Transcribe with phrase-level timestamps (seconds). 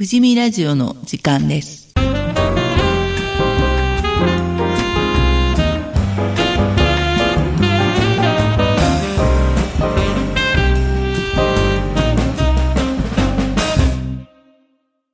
[0.00, 1.92] 富士見ラジオの時間です。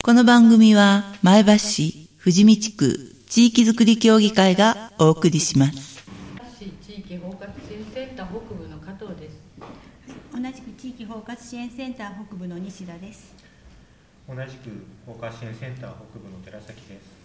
[0.05, 6.05] この番組は前橋市富士見地区地域づくり協議会がお送りします。
[6.61, 9.37] 市地域包括支援センター北部の加藤です。
[10.33, 13.46] 同じく地域包括支援センター北部の西田です。
[14.29, 14.71] 同じく
[15.07, 17.17] 包括支援センター北部の寺崎です。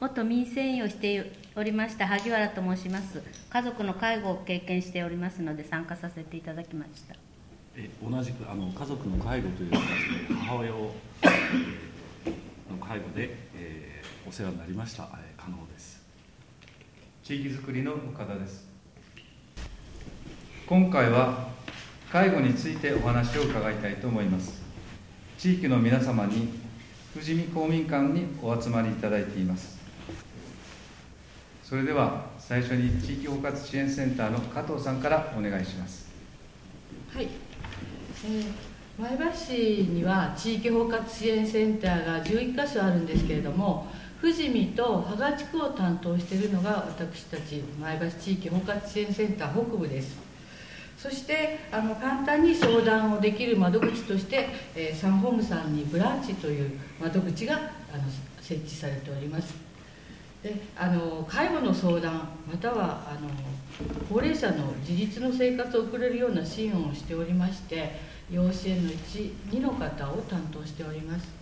[0.00, 3.22] 元民生委員をしておりました萩原と申します。
[3.50, 7.14] 家族の介護を経験しておりますので参加させていただきました。
[7.76, 10.92] え同じくあの家族の介護という形で母親を、
[11.22, 11.90] えー
[12.70, 16.00] の介護で、えーお世話になりました、えー、加納です。
[17.24, 18.68] 地域づくりの岡田です。
[20.68, 21.48] 今回は
[22.12, 24.59] 介護についてお話を伺いたいと思います
[25.40, 26.50] 地域の皆様に
[27.14, 29.78] 富士見公民館にお集まりいただいています
[31.64, 36.10] それでは最初に地域包括支援センターの加藤さんからお願いします
[37.14, 37.28] はい。
[38.26, 38.70] えー
[39.00, 39.52] 前橋市
[39.84, 43.86] には地域包括支援センターが11カ所あるんですけれども、
[44.20, 50.29] 富士見と芳賀地区を担当しているのが私たち前橋地域包括支援センター北部です。
[51.00, 58.04] そしてあの簡単に相談をできる窓口として、えーサンホームさんにブランチという窓口があの
[58.38, 59.54] 設置されております。
[60.42, 63.30] であの介護の相談またはあの
[64.10, 67.98] 高齢者の自立の生活を送れるような支援をしておりまして
[68.30, 71.39] 養子縁の12の方を担当しております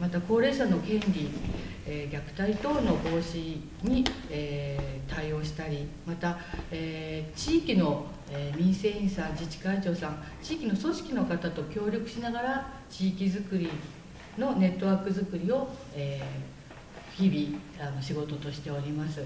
[0.00, 1.28] また高齢者の権利、
[1.86, 6.38] えー虐待等の防止に、えー対応したりまた、
[6.70, 13.68] えー地域の、えー民生委員さん自治会長さん地域の組織の方と協力しながら地域づくり
[14.38, 16.54] のネットワークづくりを、えー
[17.16, 19.22] 日々あの仕事としております。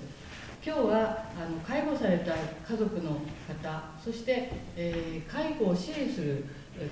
[0.62, 3.12] 今日はあの介護された家族の
[3.46, 6.44] 方そして、えー介護を支援する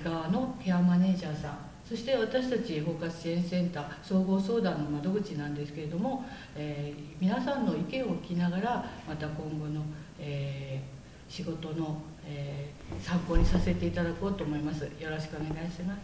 [0.03, 6.25] 側のケアマネージャーさんそして私たち包括支援センター総合相談の窓口なんですけれども、
[6.55, 9.81] えー皆さんの意見を聞きながらまた今後の、
[10.19, 10.97] えー
[11.33, 14.83] 仕事の、えー参考にさせていただこうと思います。
[14.83, 15.99] よろしくお願いします。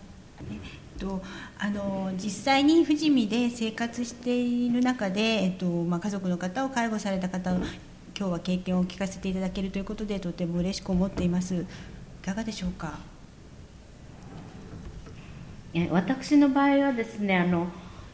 [0.50, 1.22] えっと
[1.60, 7.58] あの実際に富士見で生活している中で、えっとまあ、家族の方を介護された方の
[8.18, 11.56] 今日は経験を聞かせていただけるということでとても嬉しく思っています。
[11.56, 11.66] い
[12.26, 13.13] かがでしょうか？
[15.90, 17.68] 私の場合はですねあの、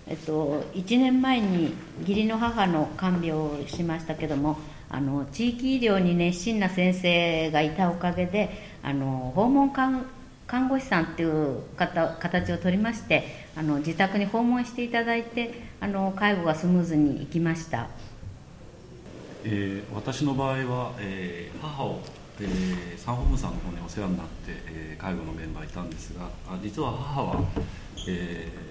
[0.07, 4.57] えっと、1年前に義理の母の看病をしましたけども
[4.89, 8.49] あの地域医療に熱心な先生がいたおかげで
[8.81, 17.87] あの訪問看護師さんっていう方形を取りましてあの自宅に訪問していただいてあの介護がスムーズにいきました。
[19.43, 22.01] えー私の場合は、えー母を、
[22.41, 24.31] えーサンホームさんの方にお世話になって、
[24.67, 27.43] えー介護のメンバーいたんですがあ実は母は、
[28.07, 28.69] えー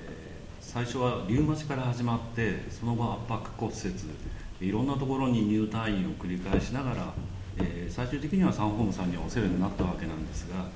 [0.60, 7.12] 最初はリウマチから始まってその後圧迫骨折いろんなところに入退院を繰り返しながら、
[7.56, 10.66] えー最終的にはサンホームさんにお世話になったわけなんですが、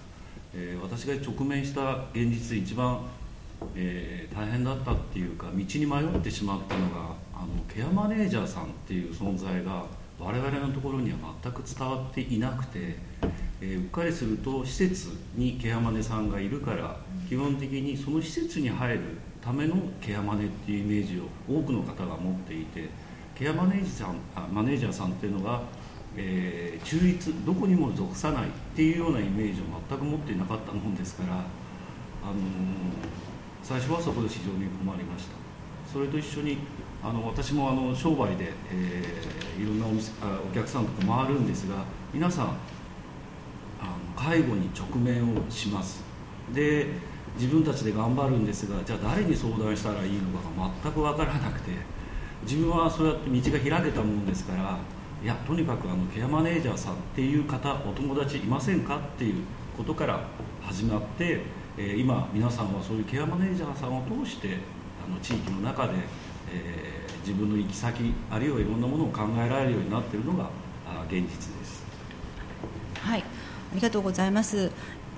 [0.55, 3.01] えー私が直面した現実一番
[3.77, 9.85] えー大変だったっていうか道に迷ってしまったのがあのケアマネージャーさんっていう存在が
[10.25, 12.97] 我々のところには全く伝わっていなくて、
[13.61, 16.97] えーうっかりすると施設にケアマネさんがいるから
[17.29, 19.01] 基本的にその施設に入る
[19.41, 22.89] ためのケアマネっていうイメージを多くの方が持っていて
[23.35, 25.63] ケアマネージャーさんあマネージャーさんっていうのが、
[26.17, 31.45] えー中立どこにも属さないっていうようなイメージを全く持っていなかったもんですから、あのー
[33.63, 35.35] 最初はそこで非常に困りました。
[35.93, 36.59] それと一緒に
[37.05, 42.57] あの私もあの商売で、えーいろんなお店あお客さんとか回るんですが皆さんあの
[44.17, 46.03] 介護に直面をします。
[46.55, 46.87] で
[47.37, 51.71] 自分たちで頑張るんですがじゃあ誰に相談したらいいのかが全く分からなくて
[52.43, 54.79] 自分はそうやって道が開けたもんですから
[55.23, 59.45] いやとにかくあのケアマネージャーさんっていう方お友達いませんかっていう
[59.77, 60.21] ことから
[60.63, 61.41] 始まって、
[61.79, 64.59] えー今皆さんはそういうケアマネージャーさんを通して
[65.07, 65.95] あの地域の中で、
[66.53, 70.51] えー自分の行き先あるいはいろんなものを考えられるようになっているのが
[70.87, 71.85] あ現実です。
[73.01, 73.25] はい、あ
[73.75, 74.71] りがとうございます。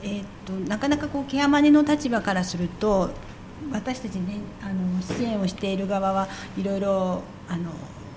[0.03, 3.11] えーっとなかなかこうケアマネの立場からすると
[3.73, 6.29] 私たちねあの支援をしている側は
[6.59, 7.71] いろいろあの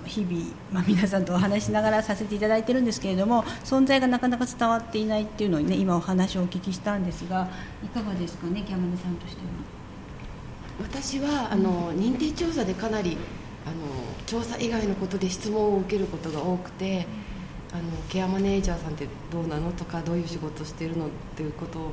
[0.04, 7.48] 日々、まあ、皆さんとお話ししながらさせていただいてるんですけれども存在がなかなか伝わっていないっていうのをね今お話をお聞きしたんですが
[7.84, 9.78] いかがですかねケアマネさんとしては。
[10.80, 13.18] 私はあの認定調査でかなり
[13.68, 13.76] あの
[14.26, 17.06] 調査以外のことで質問を受けることが多くて
[17.70, 21.90] あのケアマネージャーさんってどうなのとかどういう仕事してるのっていうこと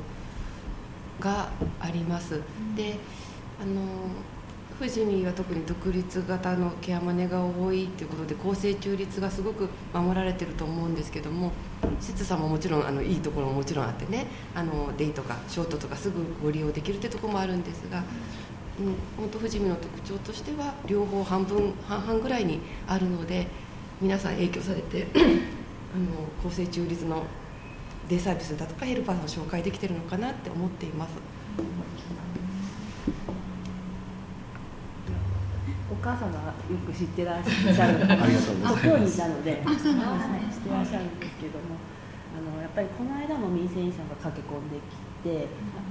[1.20, 1.50] が
[1.80, 2.40] あります。
[2.74, 2.96] で
[3.60, 3.82] あの
[4.78, 11.50] 富士見は特に独立型のケアマネが多いということで公正中立がすごく守られてると思うんですけども
[11.98, 18.04] 施設さんももちろんあのいいところももちろんあってねあのデイとかショートとかすぐご利用できるってところもあるんですが、
[18.78, 23.46] うん、本当富士見の特徴としては両方半分半々ぐらいにあるので
[24.00, 27.24] 皆さん影響されて あの公正中立の
[28.08, 31.12] デイサービスだとかヘルパーさんを紹介できてるのかなって思っています。
[35.90, 38.82] お母様がよく知ってらっしゃるありがとうございます。
[38.84, 40.00] 向こうにいたので知って
[40.70, 41.96] らっしゃるんですけども。
[42.36, 45.48] あのやっぱりこの間も民生委員さんが駆け込んできて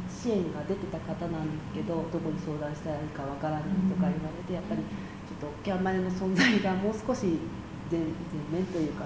[0.10, 7.40] 支援が出てた方なんですけどどこに相談したらいいかわからないとか言われてやっぱりちょっとキャンマネの存在がもう少し
[7.90, 8.02] 全
[8.52, 9.06] 面というか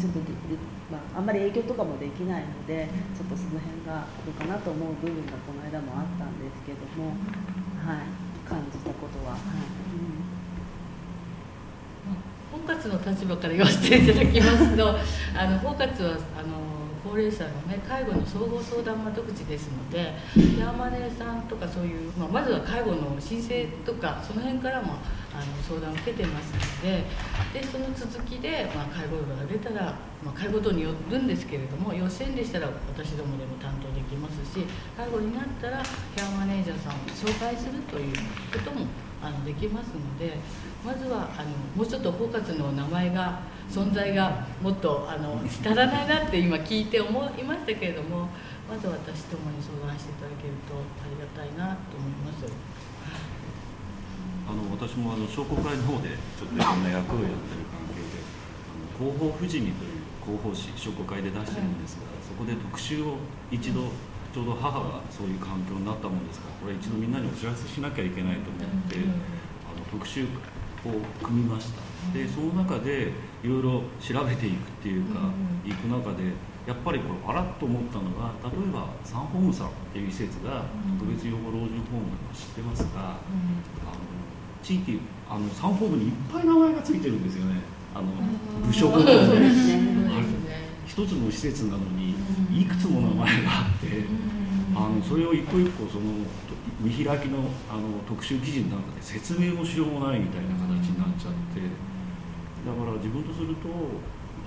[0.00, 0.56] ちょっとでで、
[0.90, 7.12] まあ、あんまり影響とかもできないのでちょっとその辺があるかなと思う部分がこの間もあったんですけども、
[7.84, 9.32] はい、感じたことは。
[9.32, 9.40] はい。
[12.54, 14.88] 包括の立場から言わせていただきますと
[15.36, 16.73] あの包括はあの
[17.04, 20.14] 高齢者の、ね、介護の総合相談窓口ですので
[20.56, 24.94] ケアマネーさんとかそういう、まあ、まずは介護の申請とかその辺からも
[25.34, 27.04] あの相談を受けてますので
[27.52, 29.92] でその続きで、まあ、介護料が出たら、
[30.24, 34.64] まあ、介護度によるんですけれども予選でしたら私どもでも担当できますし
[34.96, 35.82] 介護になったら
[36.16, 38.16] ケアマネージャーさんを紹介するという
[38.50, 38.86] ことも
[39.20, 40.38] あのできますので
[40.84, 43.40] まずはあのもうちょっと包括の名前が
[43.70, 48.28] 存在がもっとあの足らないなって今聞いて思いましたけれども
[48.68, 52.46] まず私どもに相談していただけるとありがたいなと思います。
[54.46, 58.20] あの私もあの商工会の方でちょっといろんな役をやってる関係で
[58.98, 63.16] 広報富士見という広報誌商工会で出してるんですが、そこで特集を
[63.50, 63.88] 一度
[64.34, 69.00] ちょうど母がそういう環境になったものですからこれ一度みんなにお知らせしなきゃいけないと思って、
[69.64, 70.26] あの特集
[70.88, 70.92] を
[71.22, 71.80] 組みました。
[72.12, 75.30] でその中でいろいろ調べていくっていうか、
[75.64, 76.32] いく中で
[76.66, 80.64] やっぱりこれあらっと思ったのが例えばサンホームさんっていう施設が
[80.98, 83.18] 特別養護老人ホームなの知ってますが、あの
[84.62, 87.60] 地域あのサンホームにいっぱい名前が付いてるんですよね。
[87.94, 88.08] あの
[88.66, 89.12] 部署ごとで、
[90.86, 92.14] 一つの施設なのに
[92.52, 94.33] いくつも名前があって。
[94.74, 96.10] あのそれを一個一個その
[96.80, 97.38] 見開きの
[97.70, 101.94] あの特集記事の中で説明もしようもないみたいな形になっちゃって。
[102.64, 103.68] だから自分とすると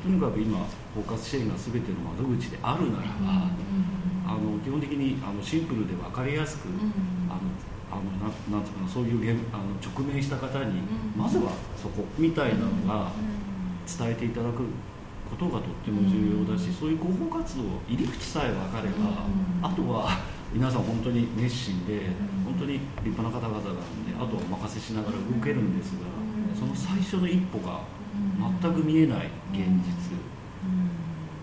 [0.01, 0.65] とにかく今
[0.95, 3.51] 包括支援が全ての窓口であるならば、
[4.25, 6.69] あの基本的にあのシンプルで分かりやすく、
[7.29, 7.41] あの
[7.91, 10.81] あのななんつうかなそういう現あの直面した方に、
[11.15, 13.11] まずはそこみたいなのが
[13.85, 14.63] 伝えていただく
[15.27, 19.27] ことがとっても重要だし、そういう広報活動入り口さえ分かれば、
[19.61, 20.17] あとは
[20.53, 22.07] 皆さん本当に熱心で、
[22.45, 26.07] 本当に立派な方々なんであとはお任せしながら動けるんですが、
[26.57, 27.81] その最初の一歩が
[28.61, 30.15] 全く見えない現実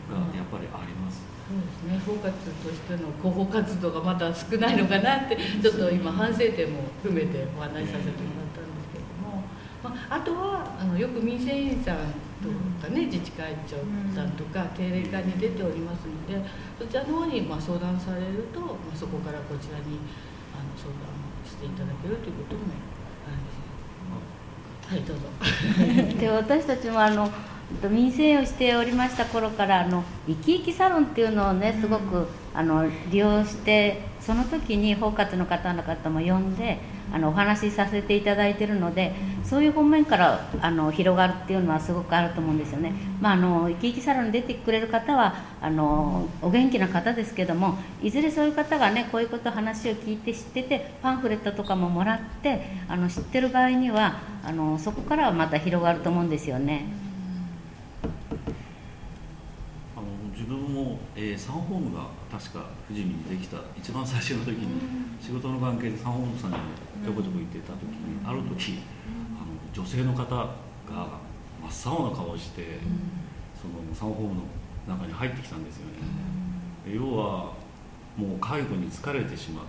[0.08, 1.22] がやっぱりあります。
[1.44, 9.44] そうですね、包括としての広報活動がまだ少ないのかなってちょっと今反省点も含めてお話しさせてもらったんですけれども、
[9.84, 11.96] まあ、あとはあのよく民生委員さん
[12.42, 12.50] と
[12.86, 13.76] かね、自治会長
[14.14, 16.42] さんとか定例会に出ておりますので
[16.78, 20.00] そちらの方にまあ相談されると、まあ、そこからこちらに
[20.52, 21.14] あの相談
[21.46, 22.62] していただけるということも
[24.86, 25.22] はいどうぞ。
[26.20, 27.30] で私たちもあの
[27.90, 36.78] 民生をしておりました頃からあの生き生きサロンっていうのをねすごくあの利用してその時に包括の方の方も呼んで
[37.12, 57.03] あのお話しさせていただいているのでそういう方面からあの広がるっていうのはすごくあると思うんですよね、まあ、あの生き生きサロンに出てくれる方はあのお元気な方ですけどもいずれそういう方がねこういうこと話を聞いて知っててパンフレットとかももらってあの知ってる場合にはあのそこからはまた広がると思うんですよね。
[60.34, 64.80] 自分も、えー、サンホームが確か富士見にできた一番最初の時に
[65.20, 66.56] 仕事の関係でサンホームさんに
[67.04, 68.80] ちょこちょこ行ってた時にある時
[69.38, 70.50] あの女性の方が
[71.70, 72.78] 真っ青な顔をして
[73.54, 74.42] そのサンホームの
[74.88, 75.92] 中に入ってきたんですよね。
[76.92, 77.52] 要は
[78.16, 79.64] もう介護に疲れてしまっ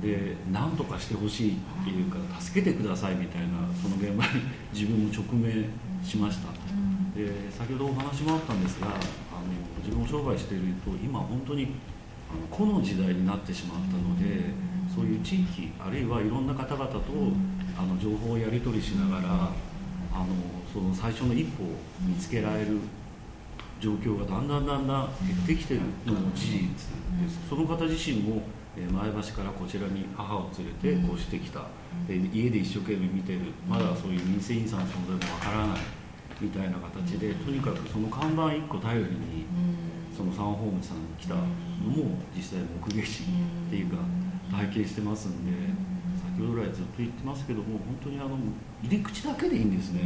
[0.00, 3.48] てで何とかしてほしいっていうか助けてくださいみたいな
[3.80, 5.66] その現場に自分も直面
[6.02, 6.48] しました。
[7.16, 8.88] で先ほどお話もあったんですが
[9.78, 11.74] 自分も商売していると今本当に
[12.30, 14.50] あの個の時代になってしまったので
[14.94, 17.00] そういう地域あるいはいろんな方々と
[17.78, 19.28] あの情報をやり取りしながら
[20.14, 20.26] あの
[20.72, 21.66] その最初の一歩を
[22.00, 22.78] 見つけられる
[23.80, 27.48] 状況がだんだんだんだん減ってきてるのも事実です。
[27.48, 28.42] その方自身も
[28.76, 31.66] え前橋からこちらに母を連れて越してきた、
[32.08, 33.40] で家で一生懸命見てる。
[33.68, 35.78] まだそういう民生委員さんの存在もわからない
[36.40, 39.46] みたいな形でとにかくその看板1個頼りに
[40.16, 43.96] そのサンホームさんに来たのも実際目撃っていうか
[44.50, 45.52] 体験してますんで
[46.36, 48.36] 先ほど来ずっと言ってますけども本当にあの
[48.82, 50.00] 入り口だけでいいんですね。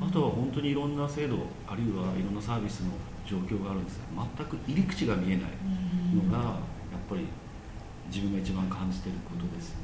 [0.00, 2.90] あとは本当にいろんな制度あるいはいろんなサービスの
[3.26, 5.50] 状況があるんですが全く入り口が見えない
[6.14, 6.54] のがやっ
[7.08, 7.26] ぱり
[8.10, 9.76] 自分が一番感じていることです。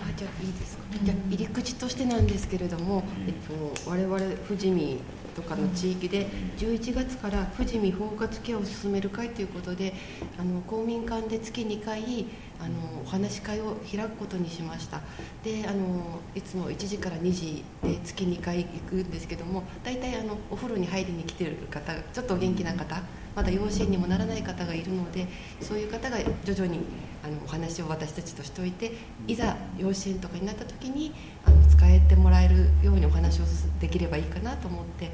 [0.00, 5.00] あじゃあいいですか、じゃあ入り口としてなんですけれども、えっと、我々富士見
[5.34, 9.92] とかの地域で11月から富士見包括ケアを進める会ということで
[10.38, 12.26] あの公民館で月2回
[12.60, 15.00] あのお話し会を開くことにしました
[15.42, 23.02] であのいつも1時から2時で月2回行くんですけども大体あのお風呂に入りに来てる方ちょっとお元気な方
[23.34, 25.26] まだ養子縁にもならない方がいるので
[25.60, 26.80] そういう方が徐々に
[27.24, 28.92] あのお話を私たちとしておいて
[29.26, 31.12] いざ養子縁とかになった時に
[31.44, 33.44] あの使えてもらえるようにお話を
[33.80, 35.10] できればいいかなと思って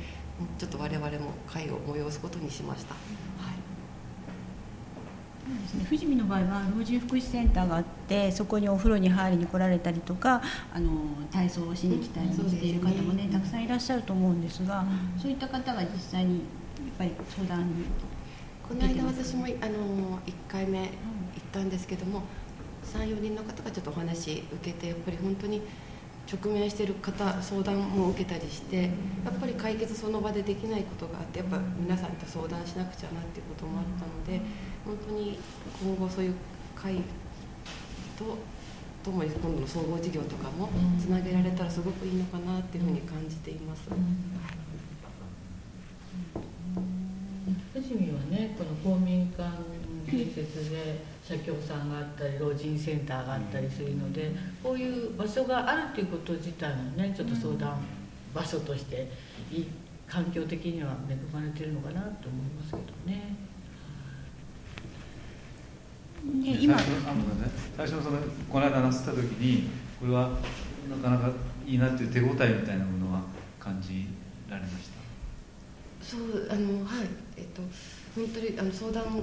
[0.59, 2.95] ちょっと我々も会を催すことにしました。
[5.59, 10.43] ですね、富士見の場合は老人福祉センターがあってそこにお風呂に入りに来られたりとか
[10.73, 10.91] あの
[11.31, 16.43] 体操をしに来たりしている方もね、ねたくさんいらっしゃると思うんですが、うん、そういった方が実際にやっ
[16.99, 17.85] ぱり相談に
[18.67, 20.89] この間私もあの1回目行っ
[21.53, 22.23] たんですけども
[22.85, 25.63] 34人の方がちょっとお話受けてやっぱり本当に
[26.33, 28.89] 直面している方相談も受けたりしてや
[29.31, 34.41] っぱり解決その場でできないことがあってやっぱ皆さんと相談しなくちゃなっていうこともあったので
[34.85, 35.39] 本当に
[35.83, 36.35] 今後そういう
[36.77, 36.95] 会
[38.17, 38.39] と
[39.03, 40.69] ともに今度の総合事業とかも
[41.01, 43.89] つなげられたらすごくいいのかなっていうふうに感じています。
[47.73, 49.49] 富士見はねこの公民館
[50.11, 57.79] 建設で社協さんがあったり老人センターがあったりするのでこういう場所があるということ自体もねちょっと相談
[58.35, 59.09] 場所として
[59.53, 59.69] いい
[60.09, 63.37] 環境的には恵まれてるのかなと思いますけどね。
[66.43, 66.77] ね今。
[67.77, 68.19] 最初のその
[68.51, 69.69] この間なすった時に
[70.01, 70.31] これは
[70.91, 71.31] なかなか
[71.65, 72.29] いいなっていう手応え
[72.61, 73.23] みたいなものは
[73.61, 74.07] 感じ
[74.49, 77.63] られましたそうあのはいえっと
[78.17, 79.23] 本当にあの相談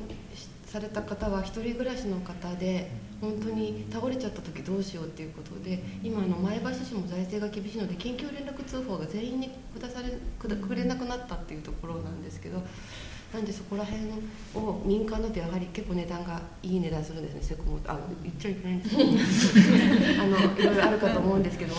[0.68, 12.62] された方は一人暮らしの方で本当に倒れちゃった時どうしようっていうことで今の前橋市も財政が厳しいので緊急連絡通報が全員に下されくれなくなったっていうところなんですけど
[13.34, 14.04] なんでそこら辺
[14.56, 17.42] を民間だとやはり結構値段がいい値段するんですね。
[17.42, 19.60] セコモあ言っちゃいけないんですけ
[20.16, 21.76] ど あのいろいろあるかと思うんですけど。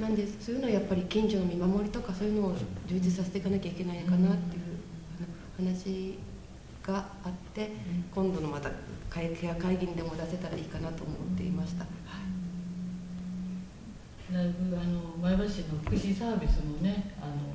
[0.00, 2.56] なんでそういうのはやっぱり近所の見守りとかそういうのを
[2.88, 4.62] 充実させていかなきゃいけないかなっていう
[5.56, 6.18] 話
[6.82, 7.70] があって、
[8.14, 8.70] 今度のまた
[9.08, 11.84] 会会議にでも出せたらいいかなと思っていました。
[14.32, 17.52] だいぶあの前橋市の福祉サービスもねあの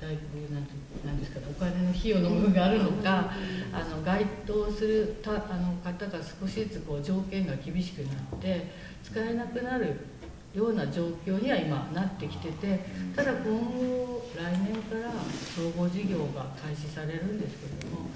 [0.00, 0.72] だいぶなんて
[1.04, 3.30] なんですかお金の費用の部分があるのか、
[3.72, 8.70] あの該当するたあの方が少しずつこう条件が厳しくなって
[9.04, 10.00] 使えなくなる
[10.54, 12.80] ような状況には今なってきてて
[13.14, 15.12] ただ今後来年から
[15.54, 18.06] 総合事業が開始されるんですけれども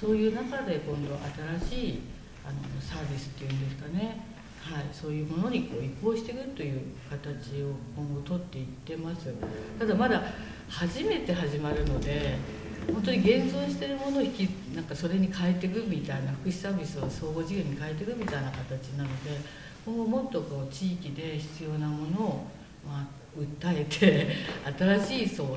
[0.00, 1.18] そういう中で今度
[1.60, 2.00] 新しい
[2.44, 4.24] あのサービスっていうんですかね、
[4.60, 6.80] はい、そういうものにこう移行していくという
[7.10, 9.32] 形を今後取っていってます。
[9.78, 10.22] ただまだ
[10.68, 12.38] 初めて始まるので
[12.92, 14.40] 本当に現存してるものを引き
[14.74, 19.38] なんかそれに変えていくみたいな福祉サービスを総合事業に変えていくみたいな形なので
[19.84, 22.46] 今後もっとこう地域で必要なものを、
[22.86, 23.06] まあ、
[23.38, 24.28] 訴えて
[25.00, 25.48] 新しいそう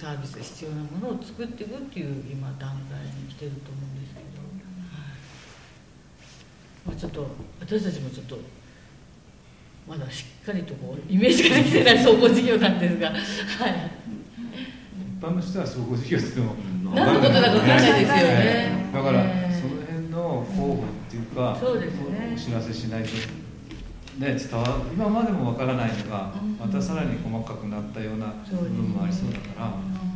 [0.00, 4.42] サービス必要なものを作っていくっていう今段階に来てると思うんですけど、
[4.94, 5.16] はい。
[6.86, 7.26] まあ、ちょっと
[7.60, 8.38] 私たちもちょっと
[9.88, 13.20] まだしっかりとこうイメージができてない総合事業なんですが、はい、
[15.16, 16.54] 一般の人は総合事業っても
[16.92, 23.08] 何のことだか分からないですよね、だから、その辺の候補っていうか、そうですね、お知らせしないと
[24.18, 30.06] ね、伝わ今までもわからないのが、またさらに細かくなったような部分もありそうだから。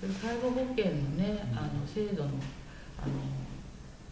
[0.00, 2.30] 介護保険のねあの制度の
[2.98, 3.12] あの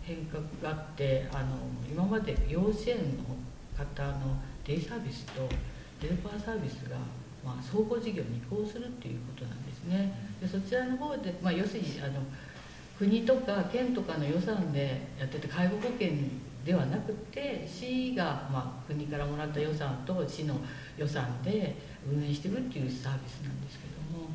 [0.02, 1.57] 変革があってあの
[1.90, 3.25] 今まで幼稚園の
[3.76, 5.49] 方のデイサービスと
[6.00, 6.97] ヘルパーサービスが、
[7.45, 10.12] まあ、総合事業に移行するっていうことなんですね。
[10.40, 12.21] でそちらの方で、まあ、要するにあの
[12.99, 16.11] 国とか県とかの予算でやってて介護保険
[16.64, 20.56] ではなくて市が、まあ、国からもらった予算と市の
[20.97, 21.76] 予算で
[22.11, 24.28] 運営してるっていうサービスなんですけども、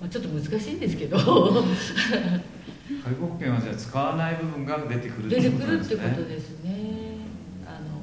[0.00, 1.16] まあ、ちょっと難しいんですけど。
[1.18, 6.70] 介護保険はじゃあ使わない部分が出てくる出てくるってことですね。
[7.66, 8.00] あの、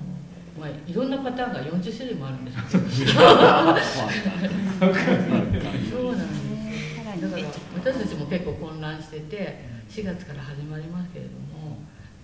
[0.60, 2.90] まあ、いろんなパターンが40種類もあるんですけど。
[2.90, 3.20] そ
[6.10, 6.54] うなんです。
[7.22, 7.44] だから
[7.76, 11.78] 私たちも結構混乱してて4月から始まりますけれども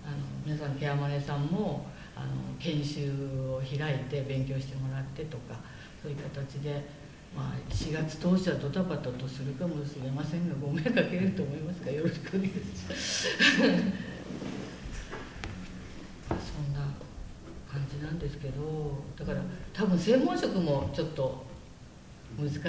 [0.04, 2.28] あの皆さんケアマネさんもあの
[2.58, 3.10] 研修
[3.48, 5.54] を開いて勉強してもらってとか
[6.02, 6.84] そういう形で、
[7.36, 12.56] まあ、4月当初はドタバタとするかもしれませんがご迷惑かけると思いますがよろしくお願いし
[12.88, 13.28] ます。
[16.28, 16.80] そんな
[17.70, 19.40] 感じなんですけどだから
[19.72, 21.44] 多分専門職もちょっと
[22.38, 22.60] 難しい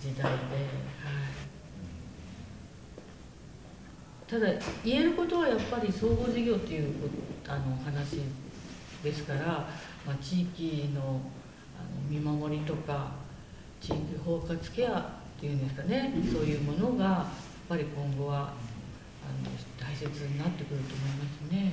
[0.00, 0.36] 時代で、はい、
[4.30, 4.46] ただ
[4.84, 6.94] 言えることはやっぱり総合事業っていう
[7.48, 8.20] あの話
[9.02, 9.40] ですから、
[10.06, 11.20] まあ、地域の
[11.76, 13.10] あの見守りとか
[13.80, 15.00] 地域包括ケア
[15.36, 17.26] っていうんですかね、そういうものがやっ
[17.68, 18.54] ぱり今後はあの
[19.84, 21.72] 大切になってくると思いますね。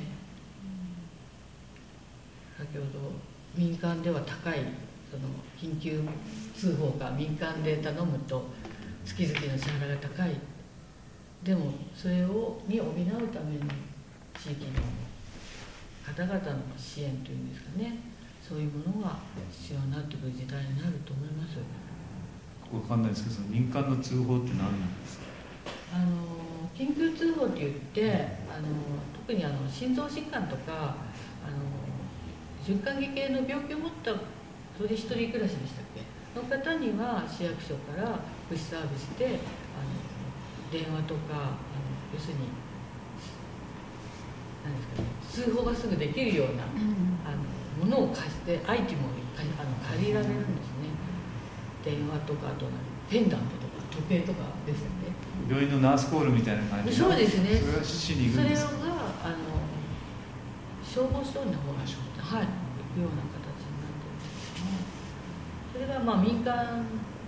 [2.57, 3.11] 先ほど
[3.55, 4.59] 民間では高い
[5.11, 6.01] その緊急
[6.55, 8.45] 通報が民間で頼むと
[9.05, 10.39] 月々の支払いが高い
[11.47, 12.93] でもそれをに補う
[13.31, 13.61] ために
[14.37, 14.83] 地域の
[16.03, 17.97] 方々の支援というんですかね
[18.43, 19.15] そういうものが
[19.49, 21.55] 必要になってくる時代になると思います
[22.69, 25.23] 分かんないですけどその民間の通報って何なんですか？
[25.95, 28.11] あの緊急通報って言って
[28.51, 28.67] あの
[29.15, 30.95] 特にあの心臓疾患とか
[31.47, 31.63] あの
[32.65, 34.11] 循環器系の病気を持った
[34.75, 36.03] それで一人暮らしでしたっけ？
[36.35, 39.35] の方には市役所から福祉サービスであの
[40.71, 42.49] 電話とかあの要するに
[44.63, 50.89] 何ですかね通報がすぐできるような、あのものを貸してアイテムをあの借りられるんですね。
[51.85, 52.65] 電話とかあと
[53.09, 55.13] ペンダントとか時計とかですよね。
[55.47, 57.55] 病院のナースコールみたいな感じそうですね。
[57.55, 58.71] それは市に行くんですか？
[58.71, 59.37] それがあの
[60.83, 64.73] 消防署の方にはい行くような形になってるんですけども
[65.71, 66.83] それがまあ民間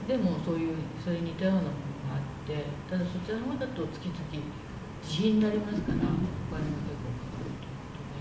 [0.07, 1.71] でもそういうそれに似たようなもの
[2.49, 4.17] てただそちらの方だと月々
[5.05, 8.17] 自費になりますからお金が結構かかるということで、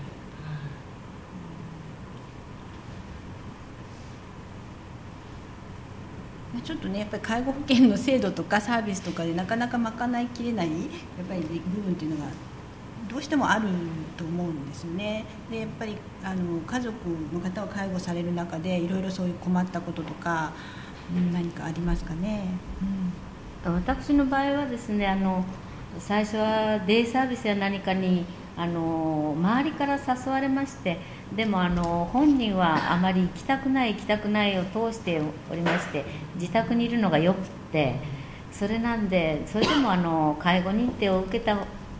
[6.53, 10.75] はいちょっとねやっぱり介護保険の制度とかサービスとかでなかなか賄いきれないや
[11.23, 12.31] っぱり、ね、部分っていうのが
[13.09, 13.67] どうしてもある
[14.17, 15.25] と思うんですね。
[15.49, 16.93] でやっぱりあの家族
[17.33, 20.51] の方を介護される中でいろいろそういう困ったこととか、
[21.15, 22.45] うん何かありますかね？
[22.81, 23.11] うん
[23.65, 25.43] 私の場合はですねあの
[25.97, 30.99] 最初はデイサービスや何かにあの周りから誘われまして
[31.35, 37.41] でもあの本人はあまり行きたくない行きたくないを通しておりまして自宅にいるのがよくっ
[37.71, 37.95] て
[38.51, 41.57] それなんでそれでもあの介護認定を受けた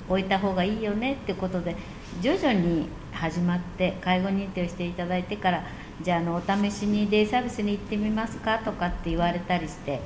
[0.10, 1.76] おいた方がいいよねってことで
[2.22, 5.64] 徐々に始まって介護認定をしていただいてから
[6.02, 10.02] じゃああのお試しにデイサービスに行ってみますかとかって言われたりして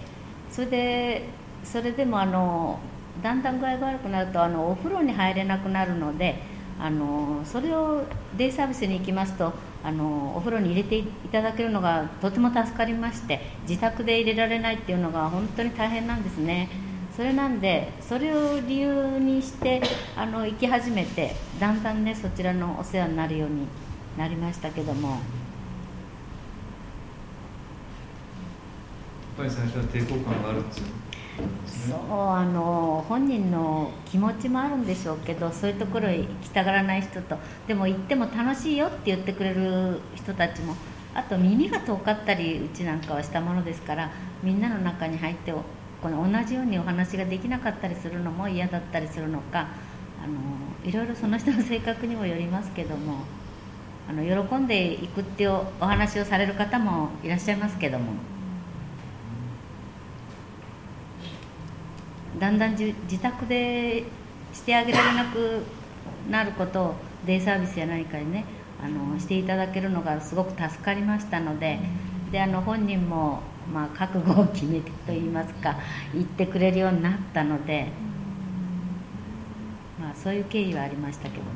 [0.52, 2.80] それでそれでもあの
[3.22, 6.42] だんだん具合が悪くなるとあのお風呂に入れなくなるので
[6.80, 8.04] あのそれを
[8.38, 16.70] デイサービスに行きますとあのお風呂に入れていただけるのがとても助かりまして自宅で入れられないっていうのが本当に大変なんですね。
[17.16, 19.84] それなんでそれを理由にして
[20.18, 23.68] あの行き始めてだんだんねそちらのお世話になるように
[24.18, 25.20] なりましたけどもやっ
[29.38, 30.88] ぱり最初は抵抗感があるっていう
[31.68, 37.38] そうあの本人の気持ちもあるんでしょうけどそういうところへ行きたがらない人と。
[37.68, 40.76] でも行っても楽しいよって言ってくれる人たちも
[41.14, 49.68] あと耳が遠かったりうちなんかはしたものですからみんなの中に入ってこの同じようにお話ができなかったりするのも嫌だったりするのか
[50.24, 50.34] あの
[50.84, 53.20] いろいろその人の性格にもよりますけども
[54.10, 58.33] あの喜んでいくっていうお話をされる方もいらっしゃいますけども。
[62.40, 64.04] だんだんじ自宅で
[64.54, 65.64] してあげられなく
[66.30, 68.46] なることをデイサービスや何かにね
[68.84, 71.80] あのしていただけるのがすごく助かりましたので
[72.32, 73.42] であの本人も、
[73.72, 75.78] まあ、覚悟を決めてといいますか
[76.14, 77.88] 言ってくれるようになったので、
[80.00, 81.52] まあ、そういう経緯はありましたけども。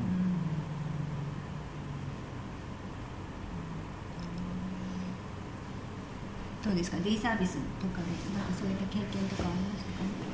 [6.63, 6.97] どうですか？
[6.97, 10.03] デイサービスとかでなんかそういった経験とかありましたか？
[10.03, 10.26] ね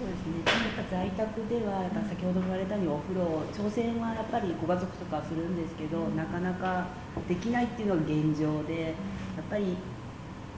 [0.00, 6.88] そうですね、やっぱ在宅では、やっぱ先ほど言われたようにお風呂、挑戦はやっぱりご家族とかするんですけど、なかなか
[7.28, 8.96] できないっていうのが現状で、
[9.36, 9.76] やっぱり、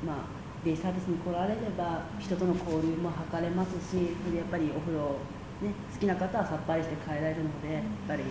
[0.07, 0.31] まあ、
[0.62, 5.18] デイサービスに来られれば、人との交流も図れますし、それでやっぱりお風呂、
[5.59, 8.26] ね、好きな方はさっぱりして帰られるので、やっぱりい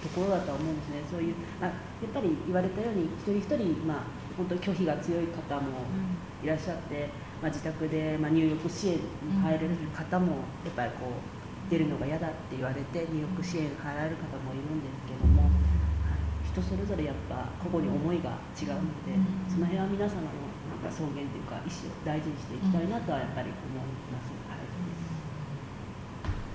[0.00, 5.84] ところだとは思うんですね、そういう、まあ、やっぱり言われたように、一人一人、まあ、本当に拒否が強い方も
[6.42, 7.25] いらっしゃって。
[7.42, 9.02] まあ、自宅で、まあ、入浴支援に
[9.42, 15.52] 入れる方もやっぱりこう出るのが嫌だって言われて入浴支援に入られる方もいるんですけども、はい、
[16.46, 19.18] 人それぞれやっぱ個々に思いが違うので、
[19.50, 24.30] その辺は皆様のなんか草原というか意思を大事にしていきたいなとはやっぱり思います。
[24.48, 24.64] はい、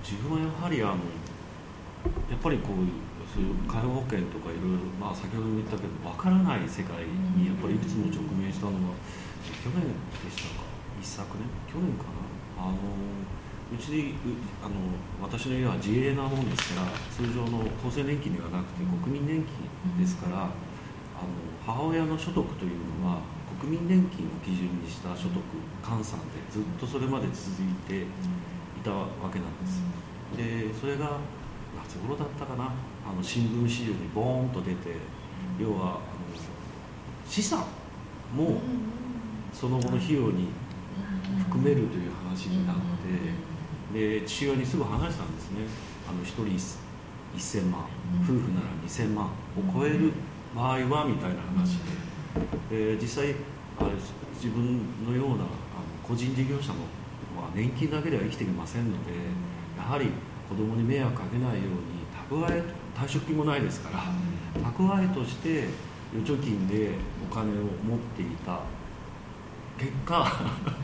[0.02, 1.04] 自分はやはりあの
[2.26, 7.00] やっぱりこういうそういう介護保険とかいろいろ、まあ、先ほども言ったけど分からない世界
[7.32, 8.92] にやっぱりいくつも直面したのは
[9.40, 10.71] 去年でしたか
[11.02, 11.42] 一昨年？
[11.66, 12.04] 去年か
[12.54, 12.70] な？
[12.70, 12.78] あの
[13.74, 14.14] うちで
[14.62, 20.54] あの私の家は自営なもんですから通常の厚生年金ではなくて国民年金ですから、あの
[21.66, 23.18] 母親の所得というのは
[23.58, 25.42] 国民年金を基準にした所得
[25.82, 28.06] 換算でずっとそれまで続いてい
[28.84, 29.82] たわけなんです。
[30.36, 31.18] でそれが
[31.82, 32.70] 夏頃だったかな？
[33.02, 34.94] あの新聞資料にボーンと出て
[35.58, 35.98] 要はあの
[37.26, 37.64] 資産
[38.36, 38.60] も
[39.52, 40.48] その後の費用に
[41.48, 42.76] 含めるという話になっ
[43.92, 45.66] てで父親にすぐ話したんですね。
[46.08, 46.78] あの1人
[47.36, 47.86] 1000万
[48.22, 49.30] 夫婦なら2000万を
[49.74, 50.12] 超える
[50.54, 52.12] 場合はみたいな話で。
[52.70, 53.34] で実際
[53.78, 53.90] あれ
[54.34, 55.46] 自分のようなあの
[56.02, 56.80] 個人事業者の、
[57.36, 59.12] まあ、年金だけでは生きていけませんので
[59.76, 60.06] やはり
[60.48, 62.62] 子供に迷惑かけないように蓄え
[62.96, 64.04] 退職金もないですから
[64.70, 65.68] 蓄えとして
[66.14, 66.92] 預貯金で
[67.30, 68.60] お金を持っていた
[69.82, 70.24] 結果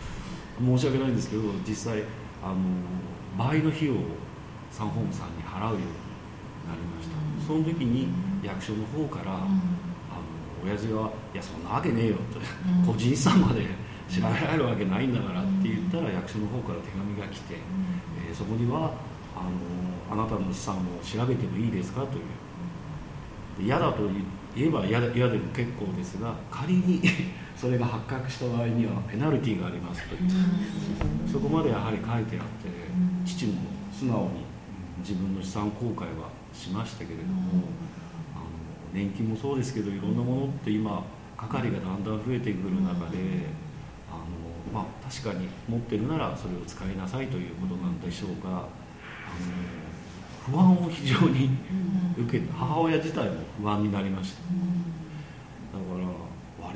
[0.58, 2.02] 申し訳ないんですけど実際
[2.42, 2.56] あの
[3.38, 3.96] 倍の費用を
[4.72, 5.84] サンホームさんに払うように
[6.66, 7.46] なりました。
[7.46, 8.08] その時に
[8.42, 9.46] 役所の方から、あの
[10.64, 12.40] 親父が「いやそんなわけねえよ」と
[12.84, 13.62] 「個人資産まで
[14.10, 17.54] 調べられるわけないんだから」って言ったら役所の方から手紙が来て、
[18.28, 18.90] えー、そこには
[19.36, 19.52] あの
[20.10, 22.24] 「あなたの資産を調べてもいいですか?」という。
[23.60, 24.08] 嫌だと
[24.54, 27.02] 言えば嫌でも結構ですが仮に
[27.58, 30.14] それが発覚した場合にはペナルティーがありますと。
[30.14, 30.20] いう
[31.30, 32.68] そこまでやはり書いてあって
[33.26, 33.54] 父も
[33.92, 34.48] 素直に
[35.00, 37.64] 自分の資産公開はしましたけれども
[38.34, 38.44] あの
[38.92, 41.04] 年金もそうですけどいろんなものって今
[41.36, 43.18] 係がだんだん増えてくる中で
[44.10, 44.26] あの、
[44.72, 48.66] まあ、確かに持ってるならそれを使いなさいということなんでしょうがあの
[50.46, 51.50] 不安を非常に
[52.16, 54.40] 受けて母親自体も不安になりました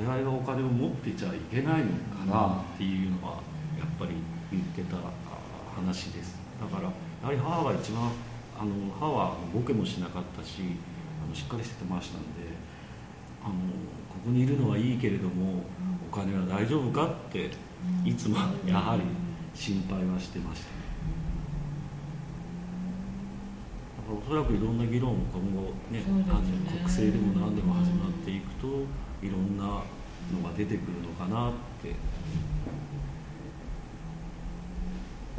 [0.03, 3.39] 我々がお金を持ってちゃいけないのかなっていうのは
[3.79, 4.11] やっぱり
[4.51, 4.97] 言ってた
[5.73, 6.37] 話です。
[6.59, 6.89] だからや
[7.27, 8.11] はり母が一番
[8.59, 10.61] あの母はボケもしなかったし
[11.25, 12.51] あのしっかりしてましたんで
[13.43, 15.63] あのここにいるのはいいけれども
[16.11, 17.51] お金は大丈夫かって
[18.05, 18.37] いつも
[18.67, 19.03] やはり
[19.55, 20.83] 心配はしてました。
[24.03, 26.69] おそらくいろんな議論今後ね、ね。
[26.69, 28.67] 国政でも何でも始まっていくと
[29.23, 29.81] いろんなの
[30.43, 31.95] が出てくるのかなって。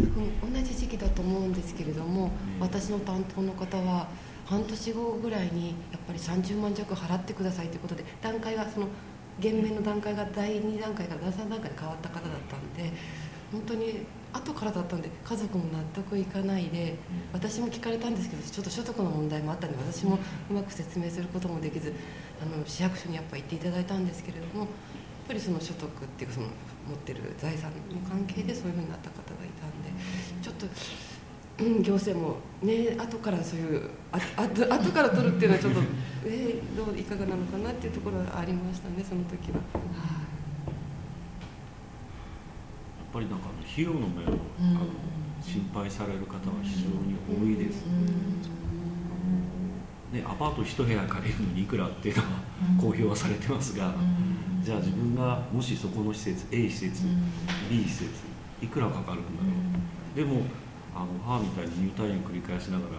[0.06, 4.08] 同じ時期だと思うんですけれども、私の担当の方は
[4.46, 8.88] 半年後ぐらいにやっぱり30万弱払ってくださいということで段階がその
[9.40, 12.92] 減免の段階が第2段階から第3段階に変わった方だったんで
[13.50, 14.00] 本当に
[14.34, 16.96] 後からだったんで家族も納得いかないで
[17.32, 20.18] 私も聞かれたんですけどちょっと所得の問題もあったんで私も
[20.50, 21.92] うまく説明することもできず
[22.42, 24.68] あの市役所にやっぱ行っていただいたんですけれどもやっ
[25.28, 26.48] ぱりその所得っていうかその
[26.88, 29.90] 持ってる財産の関係でそういうふうになった方がいたんで
[30.42, 30.66] ちょっと。
[31.56, 35.80] うん、行政もね後からそういうああ後から取るっていうのはちょっと
[36.26, 39.58] えー、どういかがなのかなっていうところはありましたねその時は。
[39.58, 39.62] やっ
[43.12, 44.86] ぱりなんか費用の面を、あの
[45.42, 47.84] 心配される方は非常に多いです、
[50.12, 52.28] ね、アパート一部屋借りるのにいくらっていうのは
[52.80, 53.94] 公表はされてますが、
[54.62, 57.02] じゃあ自分がもしそこの施設 A 施設、
[57.68, 58.10] B 施設
[58.62, 59.48] いくらかかるんだろ
[60.14, 60.46] う、でも
[60.94, 62.92] あの母みたいに入退院繰り返しながら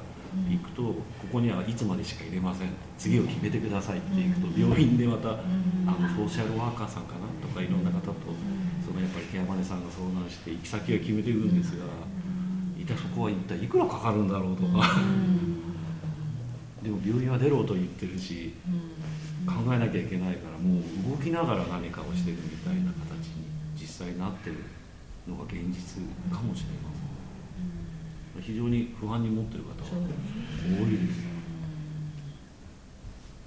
[0.49, 0.95] 行くと、こ
[1.31, 2.67] こにはいつまでしか入れません。
[2.97, 5.39] 次を決めてくださいって行くと、病院でまたあの
[6.09, 8.13] ソーシャルワーカーさんかなとかいろんな方と、
[8.95, 11.83] そのやっぱりケアマネさんが相談して行き先は決めていくんですが、
[12.79, 14.95] 一体そこは一体いくらかかるんだろうとか、
[16.81, 18.53] でも病院は出ろと言ってるし、
[19.45, 24.55] 考えなきゃいけないからもう動きながら何かをしてるみたいな形に実際なってる
[25.27, 26.89] のが現実かもしれま
[28.33, 28.41] せん。
[28.41, 30.07] 非常に不安に持ってる方は
[30.63, 31.34] 多いです。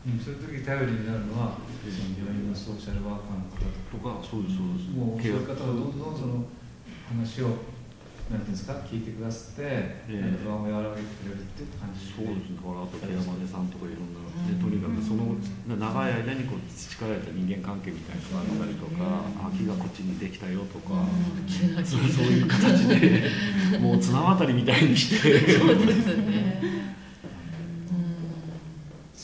[0.08, 3.60] うん、そういう時頼りになるのは、その病院のソーシャルワーカーの方
[3.92, 4.24] とか。
[4.24, 4.90] そうですそうです。
[4.96, 6.44] もうそういう方がどんどんその
[7.12, 7.78] 話を
[8.28, 15.32] なんていうんですか聞いてくださって、不安を和らげてくれるっていう感じそうですね、だからあとケアマネさんとかいろんな、でとにかくその
[15.64, 21.08] 長い間にこう培われた人間関係みたいなのがあったりとか、空きがこっちにできたよとか、
[21.80, 26.60] そうそういう形で、もう綱渡りみたいにして、そうですね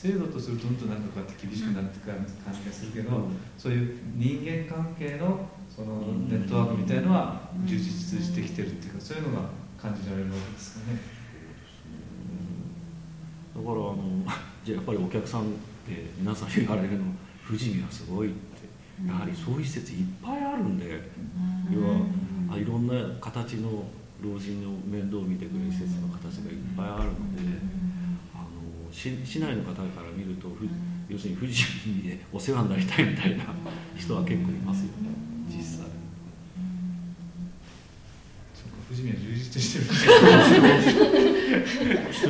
[0.05, 3.23] 制度とするとどんどんなんかこうやって厳しくなってくる感じがするけど、
[3.57, 5.97] そういう人間関係のその
[6.29, 9.49] ネットワークみたいのは充実してきてるっていうかそういうのが
[9.81, 11.01] 感じられるわけですかね。
[13.57, 13.97] だからあの、
[14.63, 15.55] じゃあやっぱりお客さん
[15.89, 17.05] で皆さん言われるの、
[17.47, 21.01] 富士見はすごいって、やはりそういう施設いっぱいあるんで、
[21.73, 21.97] 要は
[22.53, 23.89] あいろんな形の
[24.21, 27.84] 老人の面倒を見てくれる施設の形がいっぱいあるので、
[28.95, 30.69] 市市内の方から見ると、ふ
[31.09, 33.45] 要するに富士見でお世話になりたいみたいな
[33.97, 35.11] 人は結構いますよね、
[35.49, 35.87] 実際。
[38.89, 39.85] 富士見は充実してる。
[42.15, 42.29] して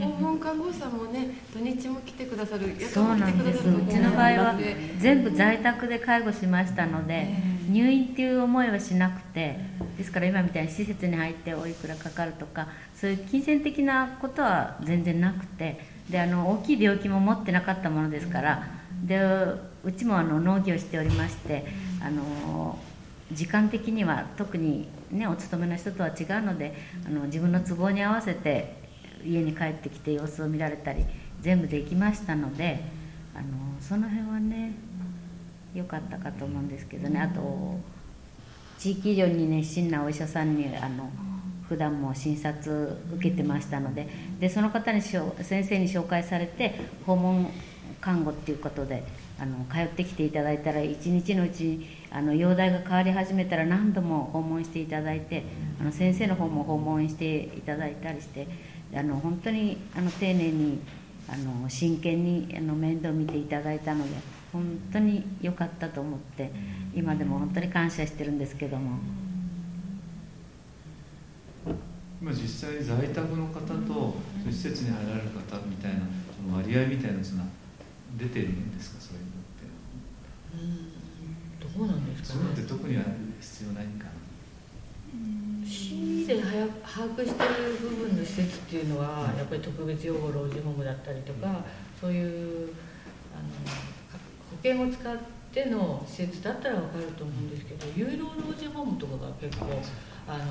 [0.00, 3.68] 訪問看護師さんもね土日も来てくださる夜そうなんです。
[3.68, 7.28] うちの場合はで全部在宅で介護しましたので
[7.68, 9.58] 入院っていう思いはしなくて
[9.96, 18.66] ですから今みたいに施設に入っておいくらかかるとかそういう金銭的なことは全然なくてであの大きい病気も持ってなかったものですから
[19.04, 19.18] で
[19.84, 21.66] うちもあの農業しておりまして
[22.02, 22.78] あの
[23.32, 26.74] 時間的には特に、ね、お勤めの人とは違うので
[27.06, 28.79] あの自分の都合に合わせて
[29.24, 31.04] 家に帰ってきて様子を見られたり
[31.40, 32.82] 全部できましたので
[33.34, 33.46] あの
[33.80, 34.72] その辺はね
[35.74, 37.20] 良かったかと思うんですけどね。
[37.20, 37.78] あと
[38.78, 41.10] 地域医療に熱心なお医者さんにあの
[41.68, 44.08] 普段も診察受けてましたので
[44.40, 46.74] でその方にしょ先生に紹介されて
[47.06, 47.50] 訪問
[48.00, 49.04] 看護っていうことで
[49.38, 55.44] あの通ってきていただいたら一日のうちにあの容体が変わり始めたら何度も訪問していただいて
[55.80, 58.48] あの先生の方も訪問していただいたりして
[58.94, 60.80] あの本当にあの丁寧に
[61.28, 64.10] あの真剣にあの面倒を見ていただいたので
[64.52, 66.50] 本当に良かったと思って
[66.94, 68.98] 今でも本当に感謝してるんですけども。
[72.20, 74.14] 今実際在宅の方と
[74.46, 76.00] 施設に入られる方みたいな
[76.36, 77.44] その割合みたいなやつが
[78.18, 79.44] 出てるんですかそういうのっ
[81.72, 83.04] てどうなんですそういうのかねって特には
[83.40, 84.10] 必要ないんかな？
[85.90, 91.64] 市で把握している部分の施設っていうのはやっぱり特別養護老人ホームだったりとか
[92.00, 92.72] そういう
[93.34, 94.18] あのか
[94.50, 95.16] 保険を使っ
[95.52, 99.66] ての施設だったら分かると思うんですけど有料老人ホームとかが結構
[100.28, 100.44] あの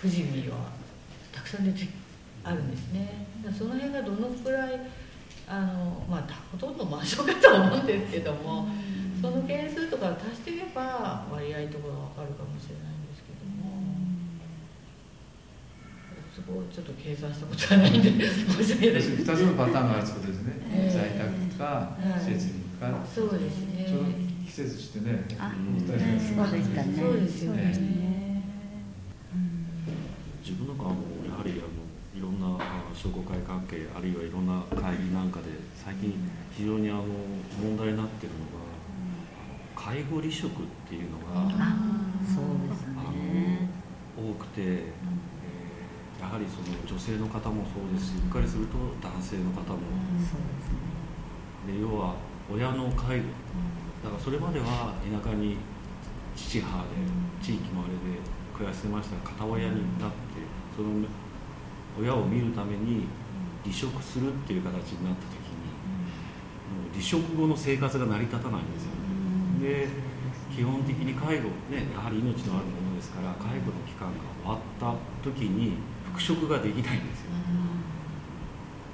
[0.00, 0.72] 富士見は
[1.30, 1.88] たくさん出て
[2.44, 3.26] あるんですね。
[3.56, 4.80] その辺がどのくらい
[5.46, 8.68] あの、まあ、ほとんどマンションかとは思うんですけども
[9.20, 13.01] その件数とか足していけば割合とかが分かるかもしれない
[16.46, 18.94] こをちょっと計算したことはないんで申し訳ない。
[18.96, 23.86] 要するに2つのパターンがあるってことですね、ええ在宅かはい施設に行くか、そうですね。
[23.88, 24.10] ちょうど
[24.46, 26.94] 季節してねあお二人がそうでしたね。
[26.98, 28.42] そうですよね。
[30.42, 30.76] 自分なん。
[30.76, 30.96] かあの
[31.30, 36.12] やはりあのいろんなあ商工会関係あるいはいろんな会議なんかで最近
[36.56, 37.04] 非常にあの
[37.62, 38.62] 問題になってるのが
[39.74, 41.76] 介護離職っていうのがあ
[42.26, 43.68] そうですね。
[44.14, 45.01] 多くて、えー
[46.22, 49.82] やはりその女性の方もそうですしうっかりすると男性の方も。
[50.22, 51.74] そうですね。
[51.74, 52.14] で要は
[52.46, 53.26] 親の介護。
[54.06, 55.58] だからそれまでは田舎に
[56.34, 57.02] 父母で
[57.42, 58.22] 地域もあれで
[58.54, 60.38] 暮らしてましたが片親になって
[60.74, 61.02] その
[61.98, 63.06] 親を見るために
[63.62, 65.66] 離職するっていう形になった時に
[66.70, 68.94] もう離職後の生活が成り立たないんですよ
[69.58, 69.86] ね。
[69.86, 69.88] で
[70.54, 75.74] 基本的に介護ねやはり命のあるものですから介護の期間が終わった時に
[76.12, 77.32] 復職ができないんですよ。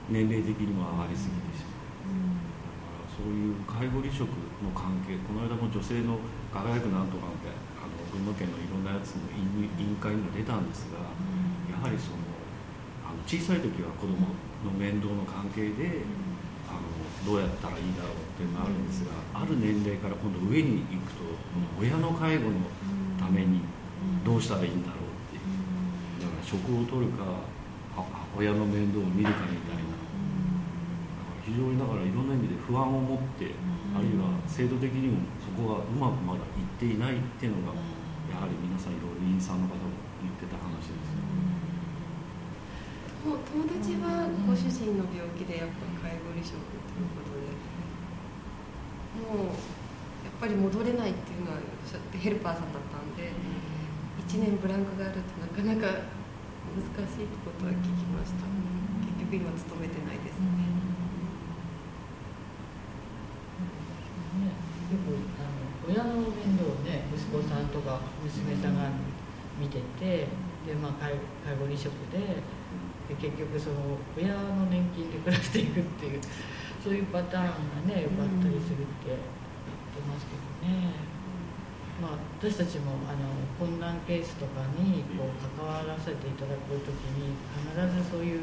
[0.09, 2.39] 年齢的にも上がりすぎてしまう。
[2.63, 4.31] だからそういう介護離職
[4.63, 6.17] の関係この間も女性の
[6.55, 11.03] 輝くなんとかってあの群馬県のいろんなやつの委員会にも出たんですが
[11.69, 12.23] やはりその
[13.05, 14.33] あの小さい時は子供
[14.65, 16.07] の面倒の関係で
[16.71, 16.89] あの
[17.27, 21.25] どうやったらいいだろうっていうのがあるんですがある年齢から今度上に行くと
[21.81, 22.65] 親の介護の
[23.21, 23.61] ために
[24.25, 25.08] どうしたらいいんだろう
[26.43, 27.41] 職を取るかは
[28.37, 29.99] 親の面倒を見るかみたいな
[31.43, 33.57] 非常にだからいろんな意味で不安を持って、
[33.97, 37.79] あるいは制度的にもそこがうまくまだいっていないっていうのが
[38.29, 39.89] やはり皆さんいろいろ院さんの方も
[40.21, 41.17] 言ってた話です。
[41.17, 41.25] よ
[43.25, 47.51] もう友達はご主人の病気でやっぱ介護離職ということで
[49.25, 49.59] もう
[50.23, 51.59] やっぱり戻れないっていうのは
[52.13, 53.33] ヘルパーさんだったんで
[54.29, 56.18] 1年ブランクがあるとなかなか
[56.79, 58.47] 難しいってことは聞きました。
[59.11, 60.47] 結局今勤めてないですね。
[64.39, 64.55] ね
[64.95, 67.67] よくあの親の面倒をね息子さん。
[67.75, 68.79] とか娘さん。
[68.79, 68.89] が
[69.59, 70.31] 見てて
[70.65, 71.13] で、まあ、介
[71.59, 72.39] 護離職で
[73.09, 76.21] で結局その親の年金で暮らしていくっていう
[76.85, 80.93] そういうパターンがねよくあったりするって言ってますけどね、
[82.01, 83.27] まあ、私たちもあの
[83.59, 87.35] 困難ケースとかにこう関わらせていただく時に
[87.75, 88.43] 必ずそういう、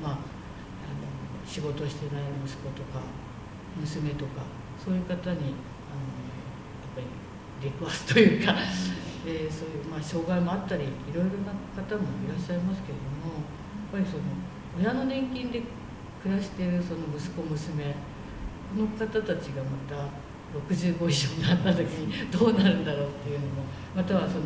[0.00, 0.22] まあ、あの
[1.44, 3.02] 仕事してない息子とか
[3.76, 4.42] 娘とか
[4.78, 7.06] そういう方にあのやっぱり
[7.60, 8.54] 出くわすというか
[9.24, 13.42] で そういう、まあ、障害もあったりいろいろな方もいらっしゃいますけれども
[13.94, 14.22] やっぱりその
[14.78, 15.62] 親の年金で
[16.22, 20.06] 暮らしているその息子娘この方たちがまた
[20.52, 23.64] 65以上になった時にどうなるんだろうっていうのも
[23.96, 24.44] またはその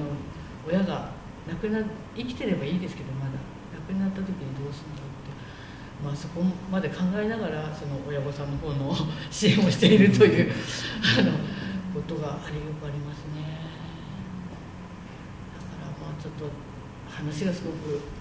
[0.66, 1.10] 親が
[1.48, 1.80] 亡くな
[2.16, 3.32] 生きてればいいですけどまだ
[3.86, 8.94] 亡くなった時にどうするんだろうって、まあ、そこまで考えながらその親御さんの方の
[9.30, 10.52] 支援をしているという
[11.18, 11.32] あの
[11.94, 13.56] ことがありよくありますね。
[15.54, 16.50] だからまあちょっと
[17.08, 18.16] 話がすごく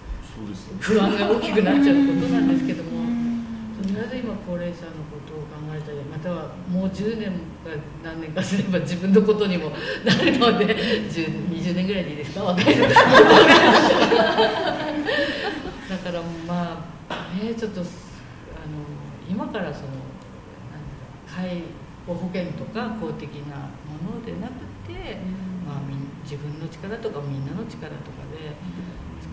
[0.80, 3.35] 不安が大きくなっちゃうことなんですけども、
[3.76, 7.30] とりあえず今高齢者のことを考えたりまたはもう10年
[7.62, 7.70] か
[8.02, 9.70] 何年かすれば自分のことにも
[10.04, 10.66] なるので
[11.12, 12.96] 10 20年ぐらいでいいですか若い人だか
[16.10, 17.86] らまあねちょっとあの
[19.28, 19.88] 今からその
[21.28, 21.62] 介
[22.06, 24.54] 護保険とか公的なものでなく
[24.88, 25.18] て、
[25.66, 25.80] まあ、
[26.24, 28.56] 自分の力とかみんなの力とかで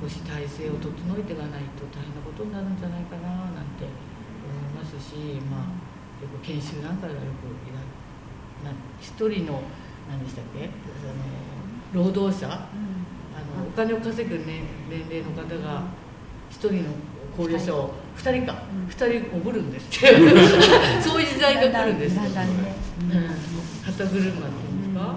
[0.01, 3.87] 少し体制を整えていかないと大変なことになるんじゃないかななんて
[4.93, 5.15] ますし、
[5.49, 5.61] まあ、
[6.21, 7.81] よく研修なんかではよくいら
[8.69, 9.61] な一人の
[10.09, 10.65] 何でしたっけ？
[10.65, 10.67] あ
[11.97, 12.69] の労働者、あ
[13.57, 15.83] のお金を稼ぐ年年齢の方が
[16.49, 16.91] 一人の
[17.35, 20.07] 高齢者を2人か、2人おぶるんですって。
[21.01, 22.29] そういう時代が来るんですよ、ね。
[23.01, 23.09] うん、
[23.85, 25.15] 肩車っていうんですか、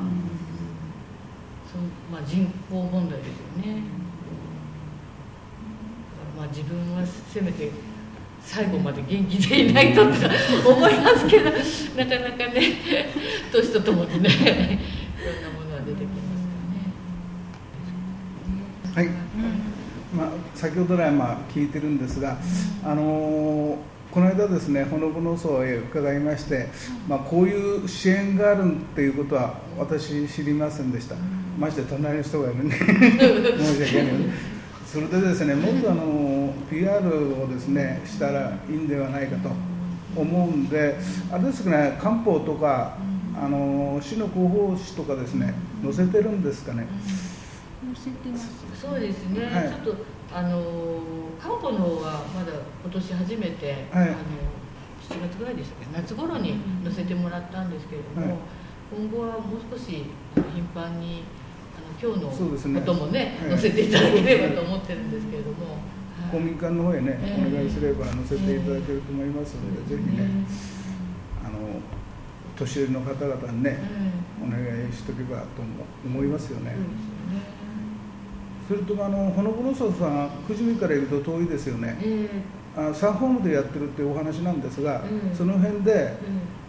[1.70, 3.82] そうまあ、人口問題ですよね、
[6.36, 7.70] まあ、自分はせめて
[8.46, 10.26] 最後まで元気でいないとって
[10.64, 12.76] 思いますけどなかなかね
[13.52, 16.46] 年とともにねいろんなものは出てきます
[18.94, 19.08] からね。
[19.08, 19.16] はい、
[20.14, 22.38] まあ、先ほど来、まあ、聞いてるんですが、
[22.84, 23.76] あのー
[24.12, 26.68] この間ですね、ほのぼの層へ伺いまして、
[27.06, 31.16] まあ、こういう支援があるっていうことは私知りませんでした。
[31.58, 34.14] まして隣の人がいるんで、 申し訳ない。
[34.86, 36.02] それでですね、もっとあの
[36.70, 36.98] PR
[37.42, 39.50] をですねしたらいいんではないかと
[40.20, 40.96] 思うんで、
[41.30, 42.96] あれですかね、漢方とか、
[43.38, 46.86] あの市の広報誌とかですね、載せてるんですかね？
[47.84, 48.50] 載せてます。
[48.80, 49.68] そうですね、はい。
[49.68, 50.62] ちょっとあの
[51.38, 52.52] 漢方の方はまだ
[52.82, 54.08] 今年初めて、はい。
[54.08, 54.14] あの
[55.06, 56.00] 7月ぐらいでしたっけ？
[56.00, 58.38] 夏頃に載せてもらったんですけれども、はい。
[58.90, 60.04] 今後はもう少し
[60.54, 61.24] 頻繁に
[61.76, 62.74] あの今日そうですね。
[62.74, 63.50] のこともねはい。
[63.50, 65.76] 載せていただければと思ってるんですけれども、
[66.30, 67.46] 公民館の方へね、ええ。
[67.46, 70.28] お願いすれば載せていただけると思いますので、ぜひね、
[71.44, 71.80] あの
[72.56, 73.78] 年寄りの方々にね、
[74.42, 75.46] お願いしとけばと
[76.04, 76.76] 思いますよね。
[78.68, 81.96] それとあのほのぼの荘さん、久住からいると遠いですよね。
[82.02, 82.28] え
[82.76, 85.34] あサンホームでやってるっていうお話なんですが、うん。
[85.34, 86.18] その辺でえ